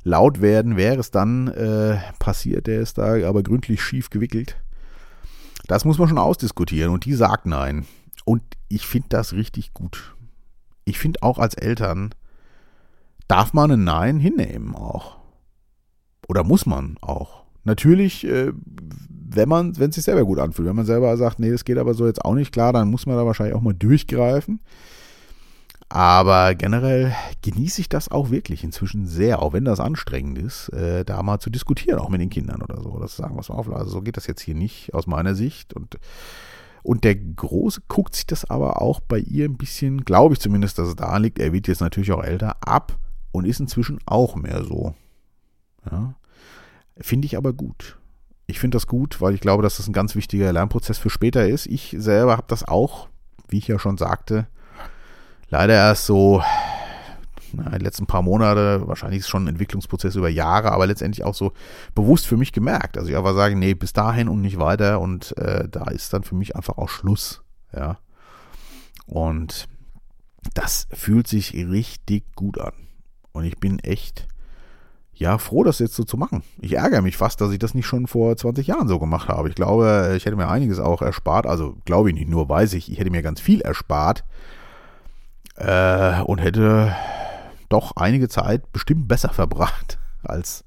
Lautwerden 0.04 0.78
wäre 0.78 1.00
es 1.00 1.12
dann 1.12 1.48
äh, 1.50 1.98
passiert, 2.20 2.68
der 2.68 2.82
ist 2.82 2.98
da 2.98 3.28
aber 3.28 3.44
gründlich 3.44 3.82
schief 3.82 4.10
gewickelt. 4.10 4.56
Das 5.68 5.86
muss 5.86 5.98
man 5.98 6.08
schon 6.08 6.18
ausdiskutieren. 6.18 6.92
Und 6.92 7.06
die 7.06 7.14
sagt 7.14 7.46
nein. 7.46 7.86
Und 8.26 8.44
ich 8.68 8.88
finde 8.88 9.10
das 9.10 9.34
richtig 9.34 9.74
gut. 9.74 10.16
Ich 10.86 10.98
finde 10.98 11.22
auch 11.22 11.38
als 11.38 11.54
Eltern, 11.54 12.14
darf 13.28 13.54
man 13.54 13.72
ein 13.72 13.84
Nein 13.84 14.20
hinnehmen 14.20 14.76
auch. 14.76 15.18
Oder 16.28 16.44
muss 16.44 16.66
man 16.66 16.98
auch. 17.02 17.44
Natürlich, 17.64 18.26
äh, 18.26 18.52
wenn 19.34 19.48
man, 19.48 19.78
wenn 19.78 19.90
es 19.90 19.96
sich 19.96 20.04
selber 20.04 20.26
gut 20.26 20.40
anfühlt, 20.40 20.68
wenn 20.68 20.76
man 20.76 20.86
selber 20.86 21.16
sagt, 21.16 21.40
nee, 21.40 21.52
das 21.52 21.64
geht 21.64 21.78
aber 21.78 21.94
so 21.94 22.08
jetzt 22.08 22.26
auch 22.26 22.34
nicht 22.34 22.52
klar, 22.52 22.74
dann 22.74 22.90
muss 22.90 23.06
man 23.06 23.16
da 23.16 23.26
wahrscheinlich 23.26 23.56
auch 23.56 23.62
mal 23.62 23.74
durchgreifen. 23.74 24.60
Aber 25.94 26.56
generell 26.56 27.14
genieße 27.42 27.82
ich 27.82 27.90
das 27.90 28.10
auch 28.10 28.30
wirklich 28.30 28.64
inzwischen 28.64 29.08
sehr, 29.08 29.42
auch 29.42 29.52
wenn 29.52 29.66
das 29.66 29.82
anstrengend 29.82 30.38
ist, 30.38 30.70
äh, 30.70 31.04
da 31.04 31.22
mal 31.22 31.40
zu 31.40 31.50
diskutieren, 31.50 32.00
auch 32.00 32.08
mit 32.08 32.22
den 32.22 32.30
Kindern 32.30 32.62
oder 32.62 32.82
so. 32.82 32.98
Das 32.98 33.18
sagen, 33.18 33.36
was 33.36 33.50
man 33.50 33.58
auf, 33.58 33.70
also 33.70 33.92
so 33.92 34.02
geht 34.02 34.16
das 34.16 34.26
jetzt 34.26 34.40
hier 34.40 34.56
nicht 34.56 34.94
aus 34.94 35.06
meiner 35.06 35.36
Sicht. 35.36 35.74
Und, 35.74 35.98
und 36.82 37.04
der 37.04 37.16
Große 37.16 37.82
guckt 37.90 38.16
sich 38.16 38.26
das 38.26 38.50
aber 38.50 38.82
auch 38.82 39.02
bei 39.02 39.20
ihr 39.20 39.44
ein 39.44 39.58
bisschen, 39.58 40.06
glaube 40.06 40.34
ich 40.34 40.40
zumindest, 40.40 40.80
dass 40.80 40.88
es 40.88 40.96
da 40.96 41.18
liegt. 41.18 41.40
Er 41.40 41.52
wird 41.52 41.68
jetzt 41.68 41.82
natürlich 41.82 42.14
auch 42.14 42.24
älter, 42.24 42.56
ab 42.62 42.98
und 43.34 43.44
ist 43.44 43.60
inzwischen 43.60 44.00
auch 44.06 44.38
mehr 44.38 44.64
so. 44.64 44.96
Ja. 45.92 46.16
Finde 47.02 47.26
ich 47.26 47.36
aber 47.36 47.52
gut. 47.52 47.98
Ich 48.48 48.62
finde 48.62 48.78
das 48.78 48.88
gut, 48.88 49.20
weil 49.20 49.34
ich 49.34 49.42
glaube, 49.42 49.62
dass 49.62 49.76
das 49.76 49.90
ein 49.90 49.94
ganz 49.94 50.16
wichtiger 50.16 50.54
Lernprozess 50.54 50.98
für 50.98 51.10
später 51.10 51.50
ist. 51.50 51.66
Ich 51.66 51.94
selber 51.98 52.38
habe 52.38 52.48
das 52.48 52.66
auch, 52.66 53.10
wie 53.50 53.58
ich 53.58 53.68
ja 53.68 53.78
schon 53.78 53.98
sagte, 53.98 54.48
leider 55.52 55.76
erst 55.76 56.08
so 56.08 56.42
na, 57.54 57.78
die 57.78 57.84
letzten 57.84 58.06
paar 58.06 58.22
Monate, 58.22 58.88
wahrscheinlich 58.88 59.20
ist 59.20 59.30
schon 59.30 59.44
ein 59.44 59.50
Entwicklungsprozess 59.50 60.16
über 60.16 60.30
Jahre, 60.30 60.72
aber 60.72 60.88
letztendlich 60.88 61.24
auch 61.24 61.36
so 61.36 61.52
bewusst 61.94 62.26
für 62.26 62.38
mich 62.38 62.54
gemerkt. 62.54 62.98
Also 62.98 63.10
ich 63.10 63.18
einfach 63.18 63.36
sage, 63.36 63.56
nee, 63.56 63.74
bis 63.74 63.94
dahin 63.94 64.30
und 64.30 64.42
nicht 64.42 64.58
weiter 64.58 65.00
und 65.00 65.38
äh, 65.38 65.68
da 65.70 65.86
ist 65.86 66.14
dann 66.14 66.24
für 66.24 66.36
mich 66.36 66.56
einfach 66.56 66.78
auch 66.78 66.90
Schluss. 66.90 67.44
Ja. 67.76 68.00
Und 69.06 69.68
das 70.54 70.88
fühlt 70.92 71.28
sich 71.28 71.54
richtig 71.54 72.24
gut 72.36 72.60
an. 72.60 72.74
Und 73.34 73.44
ich 73.44 73.58
bin 73.60 73.80
echt, 73.80 74.28
ja, 75.14 75.38
froh, 75.38 75.64
das 75.64 75.80
jetzt 75.80 75.96
so 75.96 76.04
zu 76.04 76.18
machen. 76.18 76.44
Ich 76.60 76.74
ärgere 76.74 77.02
mich 77.02 77.18
fast, 77.18 77.42
dass 77.42 77.52
ich 77.52 77.60
das 77.60 77.74
nicht 77.74 77.86
schon 77.86 78.08
vor 78.08 78.36
20 78.36 78.68
Jahren 78.68 78.88
so 78.88 79.00
gemacht 79.00 79.28
habe. 79.28 79.50
Ich 79.50 79.56
glaube, 79.56 80.14
ich 80.16 80.26
hätte 80.26 80.36
mir 80.36 80.48
einiges 80.48 80.80
auch 80.80 81.02
erspart. 81.02 81.46
Also 81.46 81.76
glaube 81.86 82.10
ich 82.10 82.16
nicht 82.16 82.30
nur, 82.30 82.48
weiß 82.48 82.74
ich, 82.74 82.92
ich 82.92 83.00
hätte 83.00 83.12
mir 83.12 83.22
ganz 83.22 83.40
viel 83.40 83.62
erspart. 83.62 84.24
Äh, 85.62 86.22
und 86.24 86.40
hätte 86.40 86.96
doch 87.70 87.96
einige 87.96 88.28
Zeit 88.30 88.72
bestimmt 88.72 89.08
besser 89.08 89.30
verbracht, 89.34 90.00
als 90.24 90.64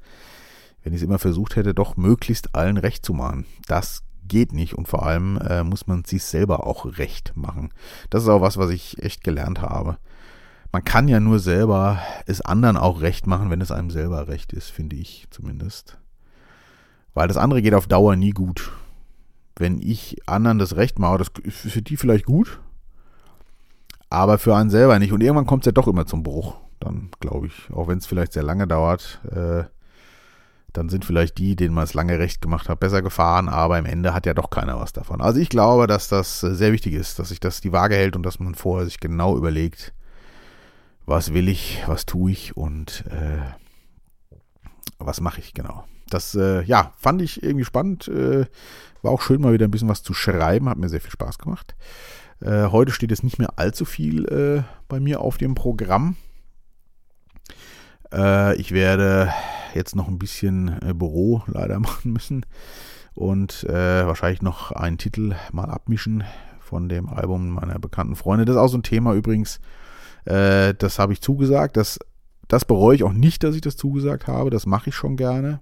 wenn 0.82 0.92
ich 0.92 1.00
es 1.00 1.04
immer 1.06 1.18
versucht 1.18 1.56
hätte, 1.56 1.74
doch 1.74 1.96
möglichst 1.96 2.54
allen 2.54 2.76
recht 2.76 3.04
zu 3.04 3.14
machen. 3.14 3.46
Das 3.66 4.02
geht 4.26 4.52
nicht 4.52 4.74
und 4.74 4.88
vor 4.88 5.04
allem 5.06 5.38
äh, 5.38 5.62
muss 5.64 5.86
man 5.86 6.04
sich 6.04 6.24
selber 6.24 6.66
auch 6.66 6.98
recht 6.98 7.32
machen. 7.36 7.70
Das 8.10 8.22
ist 8.22 8.28
auch 8.28 8.40
was, 8.40 8.56
was 8.56 8.70
ich 8.70 9.02
echt 9.02 9.24
gelernt 9.24 9.60
habe 9.60 9.98
man 10.74 10.82
kann 10.82 11.06
ja 11.06 11.20
nur 11.20 11.38
selber 11.38 12.00
es 12.26 12.40
anderen 12.40 12.76
auch 12.76 13.00
recht 13.00 13.28
machen, 13.28 13.48
wenn 13.48 13.60
es 13.60 13.70
einem 13.70 13.90
selber 13.90 14.26
recht 14.26 14.52
ist, 14.52 14.70
finde 14.70 14.96
ich 14.96 15.28
zumindest. 15.30 15.98
Weil 17.14 17.28
das 17.28 17.36
andere 17.36 17.62
geht 17.62 17.74
auf 17.74 17.86
Dauer 17.86 18.16
nie 18.16 18.32
gut. 18.32 18.72
Wenn 19.54 19.80
ich 19.80 20.16
anderen 20.26 20.58
das 20.58 20.74
Recht 20.74 20.98
mache, 20.98 21.18
das 21.18 21.28
ist 21.44 21.60
für 21.60 21.80
die 21.80 21.96
vielleicht 21.96 22.24
gut, 22.24 22.58
aber 24.14 24.38
für 24.38 24.54
einen 24.56 24.70
selber 24.70 24.98
nicht. 24.98 25.12
Und 25.12 25.22
irgendwann 25.22 25.46
kommt 25.46 25.64
es 25.64 25.66
ja 25.66 25.72
doch 25.72 25.88
immer 25.88 26.06
zum 26.06 26.22
Bruch. 26.22 26.56
Dann 26.80 27.10
glaube 27.20 27.46
ich, 27.46 27.54
auch 27.72 27.88
wenn 27.88 27.98
es 27.98 28.06
vielleicht 28.06 28.32
sehr 28.32 28.42
lange 28.42 28.66
dauert, 28.66 29.20
äh, 29.30 29.64
dann 30.72 30.88
sind 30.88 31.04
vielleicht 31.04 31.38
die, 31.38 31.54
denen 31.54 31.74
man 31.74 31.84
es 31.84 31.94
lange 31.94 32.18
recht 32.18 32.42
gemacht 32.42 32.68
hat, 32.68 32.80
besser 32.80 33.00
gefahren, 33.00 33.48
aber 33.48 33.78
im 33.78 33.86
Ende 33.86 34.12
hat 34.12 34.26
ja 34.26 34.34
doch 34.34 34.50
keiner 34.50 34.78
was 34.78 34.92
davon. 34.92 35.20
Also 35.20 35.38
ich 35.38 35.48
glaube, 35.48 35.86
dass 35.86 36.08
das 36.08 36.40
sehr 36.40 36.72
wichtig 36.72 36.94
ist, 36.94 37.18
dass 37.20 37.28
sich 37.28 37.38
das 37.38 37.60
die 37.60 37.72
Waage 37.72 37.94
hält 37.94 38.16
und 38.16 38.24
dass 38.24 38.40
man 38.40 38.56
vorher 38.56 38.84
sich 38.84 38.98
genau 38.98 39.36
überlegt, 39.36 39.94
was 41.06 41.32
will 41.32 41.48
ich, 41.48 41.84
was 41.86 42.06
tue 42.06 42.32
ich 42.32 42.56
und 42.56 43.04
äh, 43.06 43.38
was 44.98 45.20
mache 45.20 45.40
ich 45.40 45.54
genau. 45.54 45.84
Das, 46.10 46.34
äh, 46.34 46.62
ja, 46.62 46.92
fand 46.96 47.22
ich 47.22 47.42
irgendwie 47.42 47.64
spannend. 47.64 48.08
Äh, 48.08 48.46
war 49.02 49.12
auch 49.12 49.20
schön, 49.20 49.40
mal 49.40 49.52
wieder 49.52 49.66
ein 49.66 49.70
bisschen 49.70 49.88
was 49.88 50.02
zu 50.02 50.14
schreiben. 50.14 50.68
Hat 50.68 50.78
mir 50.78 50.88
sehr 50.88 51.00
viel 51.00 51.10
Spaß 51.10 51.38
gemacht. 51.38 51.74
Äh, 52.44 52.70
heute 52.70 52.92
steht 52.92 53.10
es 53.10 53.22
nicht 53.22 53.38
mehr 53.38 53.58
allzu 53.58 53.84
viel 53.84 54.26
äh, 54.26 54.62
bei 54.86 55.00
mir 55.00 55.20
auf 55.20 55.38
dem 55.38 55.54
Programm. 55.54 56.16
Äh, 58.12 58.54
ich 58.56 58.72
werde 58.72 59.32
jetzt 59.74 59.96
noch 59.96 60.08
ein 60.08 60.18
bisschen 60.18 60.78
Büro 60.94 61.42
leider 61.46 61.80
machen 61.80 62.12
müssen 62.12 62.44
und 63.14 63.64
wahrscheinlich 63.68 64.42
noch 64.42 64.72
einen 64.72 64.98
Titel 64.98 65.36
mal 65.52 65.70
abmischen 65.70 66.24
von 66.60 66.88
dem 66.88 67.08
Album 67.08 67.50
meiner 67.50 67.78
bekannten 67.78 68.16
Freunde. 68.16 68.44
Das 68.44 68.56
ist 68.56 68.60
auch 68.60 68.68
so 68.68 68.78
ein 68.78 68.82
Thema 68.82 69.14
übrigens, 69.14 69.60
äh, 70.24 70.74
das 70.74 70.98
habe 70.98 71.12
ich 71.12 71.20
zugesagt. 71.20 71.76
Das, 71.76 71.98
das 72.48 72.64
bereue 72.64 72.96
ich 72.96 73.04
auch 73.04 73.12
nicht, 73.12 73.42
dass 73.44 73.54
ich 73.54 73.60
das 73.60 73.76
zugesagt 73.76 74.26
habe. 74.26 74.50
Das 74.50 74.66
mache 74.66 74.90
ich 74.90 74.96
schon 74.96 75.16
gerne. 75.16 75.60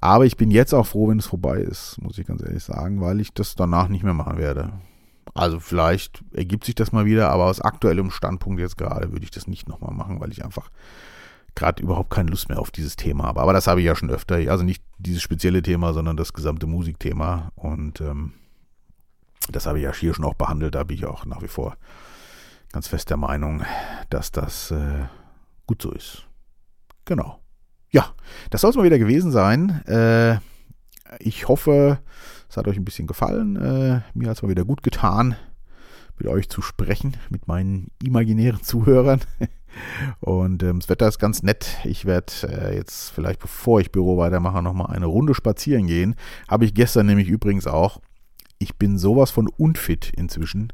Aber 0.00 0.26
ich 0.26 0.36
bin 0.36 0.50
jetzt 0.50 0.72
auch 0.72 0.86
froh, 0.86 1.08
wenn 1.08 1.18
es 1.18 1.26
vorbei 1.26 1.58
ist, 1.58 2.00
muss 2.00 2.18
ich 2.18 2.26
ganz 2.26 2.42
ehrlich 2.42 2.64
sagen, 2.64 3.00
weil 3.00 3.20
ich 3.20 3.34
das 3.34 3.54
danach 3.54 3.88
nicht 3.88 4.04
mehr 4.04 4.14
machen 4.14 4.38
werde. 4.38 4.72
Also 5.34 5.60
vielleicht 5.60 6.22
ergibt 6.32 6.64
sich 6.64 6.74
das 6.74 6.92
mal 6.92 7.04
wieder, 7.04 7.30
aber 7.30 7.46
aus 7.46 7.60
aktuellem 7.60 8.10
Standpunkt 8.10 8.60
jetzt 8.60 8.76
gerade 8.76 9.12
würde 9.12 9.24
ich 9.24 9.30
das 9.30 9.46
nicht 9.46 9.68
nochmal 9.68 9.94
machen, 9.94 10.20
weil 10.20 10.30
ich 10.32 10.44
einfach 10.44 10.70
gerade 11.54 11.82
überhaupt 11.82 12.10
keine 12.10 12.30
Lust 12.30 12.48
mehr 12.48 12.60
auf 12.60 12.70
dieses 12.70 12.96
Thema 12.96 13.24
habe. 13.24 13.40
Aber 13.40 13.52
das 13.52 13.66
habe 13.66 13.80
ich 13.80 13.86
ja 13.86 13.94
schon 13.94 14.10
öfter. 14.10 14.36
Also 14.50 14.64
nicht 14.64 14.82
dieses 14.98 15.22
spezielle 15.22 15.62
Thema, 15.62 15.92
sondern 15.92 16.16
das 16.16 16.32
gesamte 16.32 16.66
Musikthema. 16.66 17.50
Und 17.54 18.00
ähm, 18.00 18.32
das 19.50 19.66
habe 19.66 19.78
ich 19.78 19.84
ja 19.84 19.92
hier 19.92 20.14
schon 20.14 20.24
auch 20.24 20.34
behandelt. 20.34 20.74
Da 20.74 20.84
bin 20.84 20.96
ich 20.96 21.06
auch 21.06 21.24
nach 21.24 21.42
wie 21.42 21.48
vor 21.48 21.76
ganz 22.72 22.88
fest 22.88 23.10
der 23.10 23.18
Meinung, 23.18 23.62
dass 24.10 24.32
das 24.32 24.70
äh, 24.70 25.04
gut 25.66 25.82
so 25.82 25.92
ist. 25.92 26.26
Genau. 27.04 27.38
Ja, 27.90 28.14
das 28.50 28.62
soll 28.62 28.70
es 28.70 28.76
mal 28.76 28.84
wieder 28.84 28.98
gewesen 28.98 29.30
sein. 29.30 29.82
Äh, 29.86 30.38
ich 31.18 31.48
hoffe, 31.48 31.98
es 32.48 32.56
hat 32.56 32.68
euch 32.68 32.76
ein 32.76 32.84
bisschen 32.84 33.06
gefallen. 33.06 33.56
Äh, 33.56 34.00
mir 34.14 34.28
hat 34.28 34.36
es 34.36 34.42
mal 34.42 34.48
wieder 34.48 34.64
gut 34.64 34.82
getan, 34.82 35.36
mit 36.18 36.28
euch 36.28 36.48
zu 36.48 36.62
sprechen, 36.62 37.16
mit 37.30 37.48
meinen 37.48 37.88
imaginären 38.02 38.62
Zuhörern. 38.62 39.20
Und 40.20 40.62
ähm, 40.62 40.80
das 40.80 40.88
Wetter 40.88 41.08
ist 41.08 41.18
ganz 41.18 41.42
nett. 41.42 41.78
Ich 41.84 42.04
werde 42.04 42.32
äh, 42.42 42.76
jetzt 42.76 43.10
vielleicht, 43.10 43.40
bevor 43.40 43.80
ich 43.80 43.90
Büro 43.90 44.18
weitermache, 44.18 44.62
nochmal 44.62 44.94
eine 44.94 45.06
Runde 45.06 45.34
spazieren 45.34 45.86
gehen. 45.86 46.14
Habe 46.48 46.66
ich 46.66 46.74
gestern 46.74 47.06
nämlich 47.06 47.28
übrigens 47.28 47.66
auch. 47.66 48.00
Ich 48.58 48.76
bin 48.76 48.98
sowas 48.98 49.30
von 49.30 49.48
unfit 49.48 50.12
inzwischen 50.14 50.72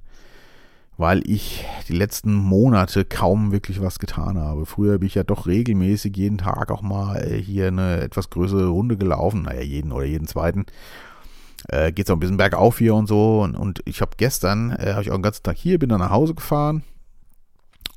weil 0.98 1.22
ich 1.30 1.64
die 1.88 1.94
letzten 1.94 2.34
Monate 2.34 3.04
kaum 3.04 3.52
wirklich 3.52 3.80
was 3.80 4.00
getan 4.00 4.36
habe. 4.36 4.66
Früher 4.66 4.98
bin 4.98 5.06
ich 5.06 5.14
ja 5.14 5.22
doch 5.22 5.46
regelmäßig 5.46 6.16
jeden 6.16 6.38
Tag 6.38 6.72
auch 6.72 6.82
mal 6.82 7.24
hier 7.24 7.68
eine 7.68 8.00
etwas 8.00 8.30
größere 8.30 8.66
Runde 8.66 8.96
gelaufen, 8.96 9.42
naja, 9.42 9.62
jeden 9.62 9.92
oder 9.92 10.04
jeden 10.04 10.26
zweiten. 10.26 10.66
Äh, 11.68 11.92
Geht 11.92 12.06
es 12.06 12.10
auch 12.10 12.16
ein 12.16 12.20
bisschen 12.20 12.36
bergauf 12.36 12.78
hier 12.78 12.96
und 12.96 13.06
so. 13.06 13.42
Und, 13.42 13.54
und 13.54 13.80
ich 13.84 14.00
habe 14.00 14.10
gestern, 14.16 14.72
äh, 14.72 14.92
habe 14.92 15.02
ich 15.02 15.12
auch 15.12 15.16
den 15.16 15.22
ganzen 15.22 15.44
Tag 15.44 15.56
hier, 15.56 15.78
bin 15.78 15.88
dann 15.88 16.00
nach 16.00 16.10
Hause 16.10 16.34
gefahren 16.34 16.82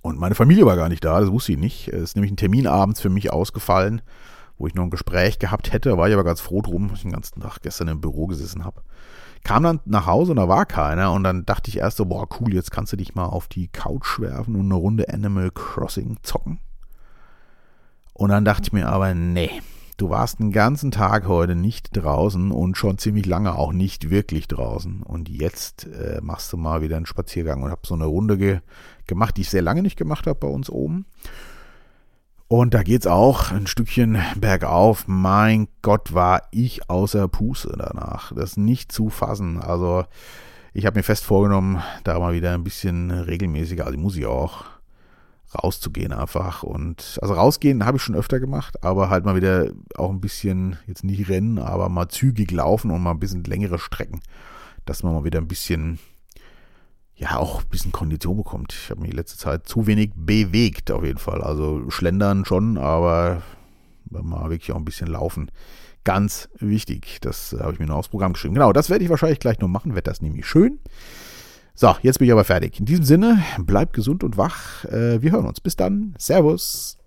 Und 0.03 0.19
meine 0.19 0.35
Familie 0.35 0.67
war 0.67 0.75
gar 0.75 0.89
nicht 0.89 1.03
da, 1.03 1.19
das 1.19 1.31
wusste 1.31 1.53
ich 1.53 1.57
nicht. 1.57 1.87
Es 1.87 2.03
ist 2.03 2.15
nämlich 2.15 2.31
ein 2.31 2.37
Termin 2.37 2.67
abends 2.67 3.01
für 3.01 3.09
mich 3.09 3.33
ausgefallen, 3.33 4.03
wo 4.59 4.67
ich 4.67 4.75
noch 4.75 4.83
ein 4.83 4.91
Gespräch 4.91 5.39
gehabt 5.39 5.73
hätte. 5.73 5.97
War 5.97 6.07
ich 6.07 6.13
aber 6.13 6.23
ganz 6.23 6.39
froh 6.39 6.61
drum, 6.61 6.89
dass 6.89 6.99
ich 6.99 7.03
den 7.03 7.13
ganzen 7.13 7.41
Tag 7.41 7.63
gestern 7.63 7.87
im 7.87 7.99
Büro 7.99 8.27
gesessen 8.27 8.63
habe. 8.63 8.83
Kam 9.43 9.63
dann 9.63 9.79
nach 9.85 10.05
Hause 10.05 10.31
und 10.31 10.37
da 10.37 10.47
war 10.47 10.65
keiner. 10.65 11.11
Und 11.11 11.23
dann 11.23 11.45
dachte 11.45 11.69
ich 11.69 11.77
erst 11.77 11.97
so, 11.97 12.05
boah, 12.05 12.27
cool, 12.39 12.53
jetzt 12.53 12.71
kannst 12.71 12.93
du 12.93 12.97
dich 12.97 13.15
mal 13.15 13.25
auf 13.25 13.47
die 13.47 13.67
Couch 13.67 14.19
werfen 14.19 14.55
und 14.55 14.65
eine 14.65 14.75
Runde 14.75 15.09
Animal 15.09 15.51
Crossing 15.51 16.17
zocken. 16.23 16.59
Und 18.13 18.29
dann 18.29 18.45
dachte 18.45 18.63
ich 18.65 18.73
mir 18.73 18.87
aber, 18.89 19.13
nee, 19.15 19.49
du 19.97 20.09
warst 20.09 20.39
den 20.39 20.51
ganzen 20.51 20.91
Tag 20.91 21.27
heute 21.27 21.55
nicht 21.55 21.89
draußen 21.95 22.51
und 22.51 22.77
schon 22.77 22.97
ziemlich 22.97 23.25
lange 23.25 23.55
auch 23.55 23.71
nicht 23.73 24.09
wirklich 24.09 24.47
draußen. 24.47 25.03
Und 25.03 25.29
jetzt 25.29 25.87
äh, 25.87 26.19
machst 26.21 26.51
du 26.53 26.57
mal 26.57 26.81
wieder 26.81 26.97
einen 26.97 27.05
Spaziergang 27.05 27.63
und 27.63 27.71
hab 27.71 27.87
so 27.87 27.95
eine 27.95 28.05
Runde 28.05 28.37
ge 28.37 28.59
gemacht, 29.07 29.37
die 29.37 29.41
ich 29.41 29.49
sehr 29.49 29.61
lange 29.61 29.81
nicht 29.81 29.97
gemacht 29.97 30.27
habe 30.27 30.39
bei 30.39 30.47
uns 30.47 30.69
oben. 30.69 31.05
Und 32.51 32.73
da 32.73 32.83
geht's 32.83 33.07
auch 33.07 33.53
ein 33.53 33.65
Stückchen 33.65 34.17
bergauf. 34.35 35.05
Mein 35.07 35.69
Gott, 35.81 36.13
war 36.13 36.49
ich 36.51 36.89
außer 36.89 37.29
Puste 37.29 37.73
danach. 37.77 38.33
Das 38.35 38.57
nicht 38.57 38.91
zu 38.91 39.07
fassen. 39.07 39.57
Also 39.57 40.03
ich 40.73 40.85
habe 40.85 40.99
mir 40.99 41.03
fest 41.03 41.23
vorgenommen, 41.23 41.81
da 42.03 42.19
mal 42.19 42.33
wieder 42.33 42.53
ein 42.53 42.65
bisschen 42.65 43.09
regelmäßiger, 43.09 43.85
also 43.85 43.97
muss 43.97 44.17
ich 44.17 44.25
auch 44.25 44.65
rauszugehen 45.55 46.11
einfach. 46.11 46.63
Und 46.63 47.19
also 47.21 47.35
rausgehen 47.35 47.85
habe 47.85 47.95
ich 47.95 48.03
schon 48.03 48.15
öfter 48.15 48.41
gemacht, 48.41 48.83
aber 48.83 49.09
halt 49.09 49.23
mal 49.23 49.37
wieder 49.37 49.71
auch 49.95 50.09
ein 50.09 50.19
bisschen, 50.19 50.77
jetzt 50.87 51.05
nicht 51.05 51.29
rennen, 51.29 51.57
aber 51.57 51.87
mal 51.87 52.09
zügig 52.09 52.51
laufen 52.51 52.91
und 52.91 53.01
mal 53.01 53.11
ein 53.11 53.19
bisschen 53.21 53.45
längere 53.45 53.79
Strecken, 53.79 54.19
dass 54.83 55.03
man 55.03 55.13
mal 55.13 55.23
wieder 55.23 55.39
ein 55.39 55.47
bisschen 55.47 55.99
ja 57.21 57.37
auch 57.37 57.61
ein 57.61 57.69
bisschen 57.69 57.91
Kondition 57.91 58.37
bekommt. 58.37 58.73
Ich 58.73 58.89
habe 58.89 59.01
mich 59.01 59.11
in 59.11 59.17
letzter 59.17 59.37
Zeit 59.37 59.67
zu 59.67 59.85
wenig 59.85 60.11
bewegt, 60.15 60.89
auf 60.91 61.03
jeden 61.03 61.19
Fall. 61.19 61.41
Also 61.41 61.89
schlendern 61.89 62.45
schon, 62.45 62.77
aber 62.77 63.43
mal 64.09 64.49
wirklich 64.49 64.71
auch 64.71 64.77
ein 64.77 64.85
bisschen 64.85 65.07
laufen. 65.07 65.51
Ganz 66.03 66.49
wichtig. 66.57 67.19
Das 67.21 67.55
habe 67.59 67.73
ich 67.73 67.79
mir 67.79 67.85
noch 67.85 67.97
aufs 67.97 68.09
Programm 68.09 68.33
geschrieben. 68.33 68.55
Genau, 68.55 68.73
das 68.73 68.89
werde 68.89 69.03
ich 69.03 69.09
wahrscheinlich 69.11 69.39
gleich 69.39 69.59
noch 69.59 69.67
machen. 69.67 69.95
Wetter 69.95 70.11
ist 70.11 70.23
nämlich 70.23 70.47
schön. 70.47 70.79
So, 71.75 71.95
jetzt 72.01 72.17
bin 72.17 72.27
ich 72.27 72.31
aber 72.31 72.43
fertig. 72.43 72.79
In 72.79 72.85
diesem 72.85 73.05
Sinne, 73.05 73.43
bleibt 73.59 73.93
gesund 73.93 74.23
und 74.23 74.37
wach. 74.37 74.83
Äh, 74.85 75.21
wir 75.21 75.31
hören 75.31 75.45
uns. 75.45 75.61
Bis 75.61 75.75
dann. 75.75 76.15
Servus. 76.17 76.97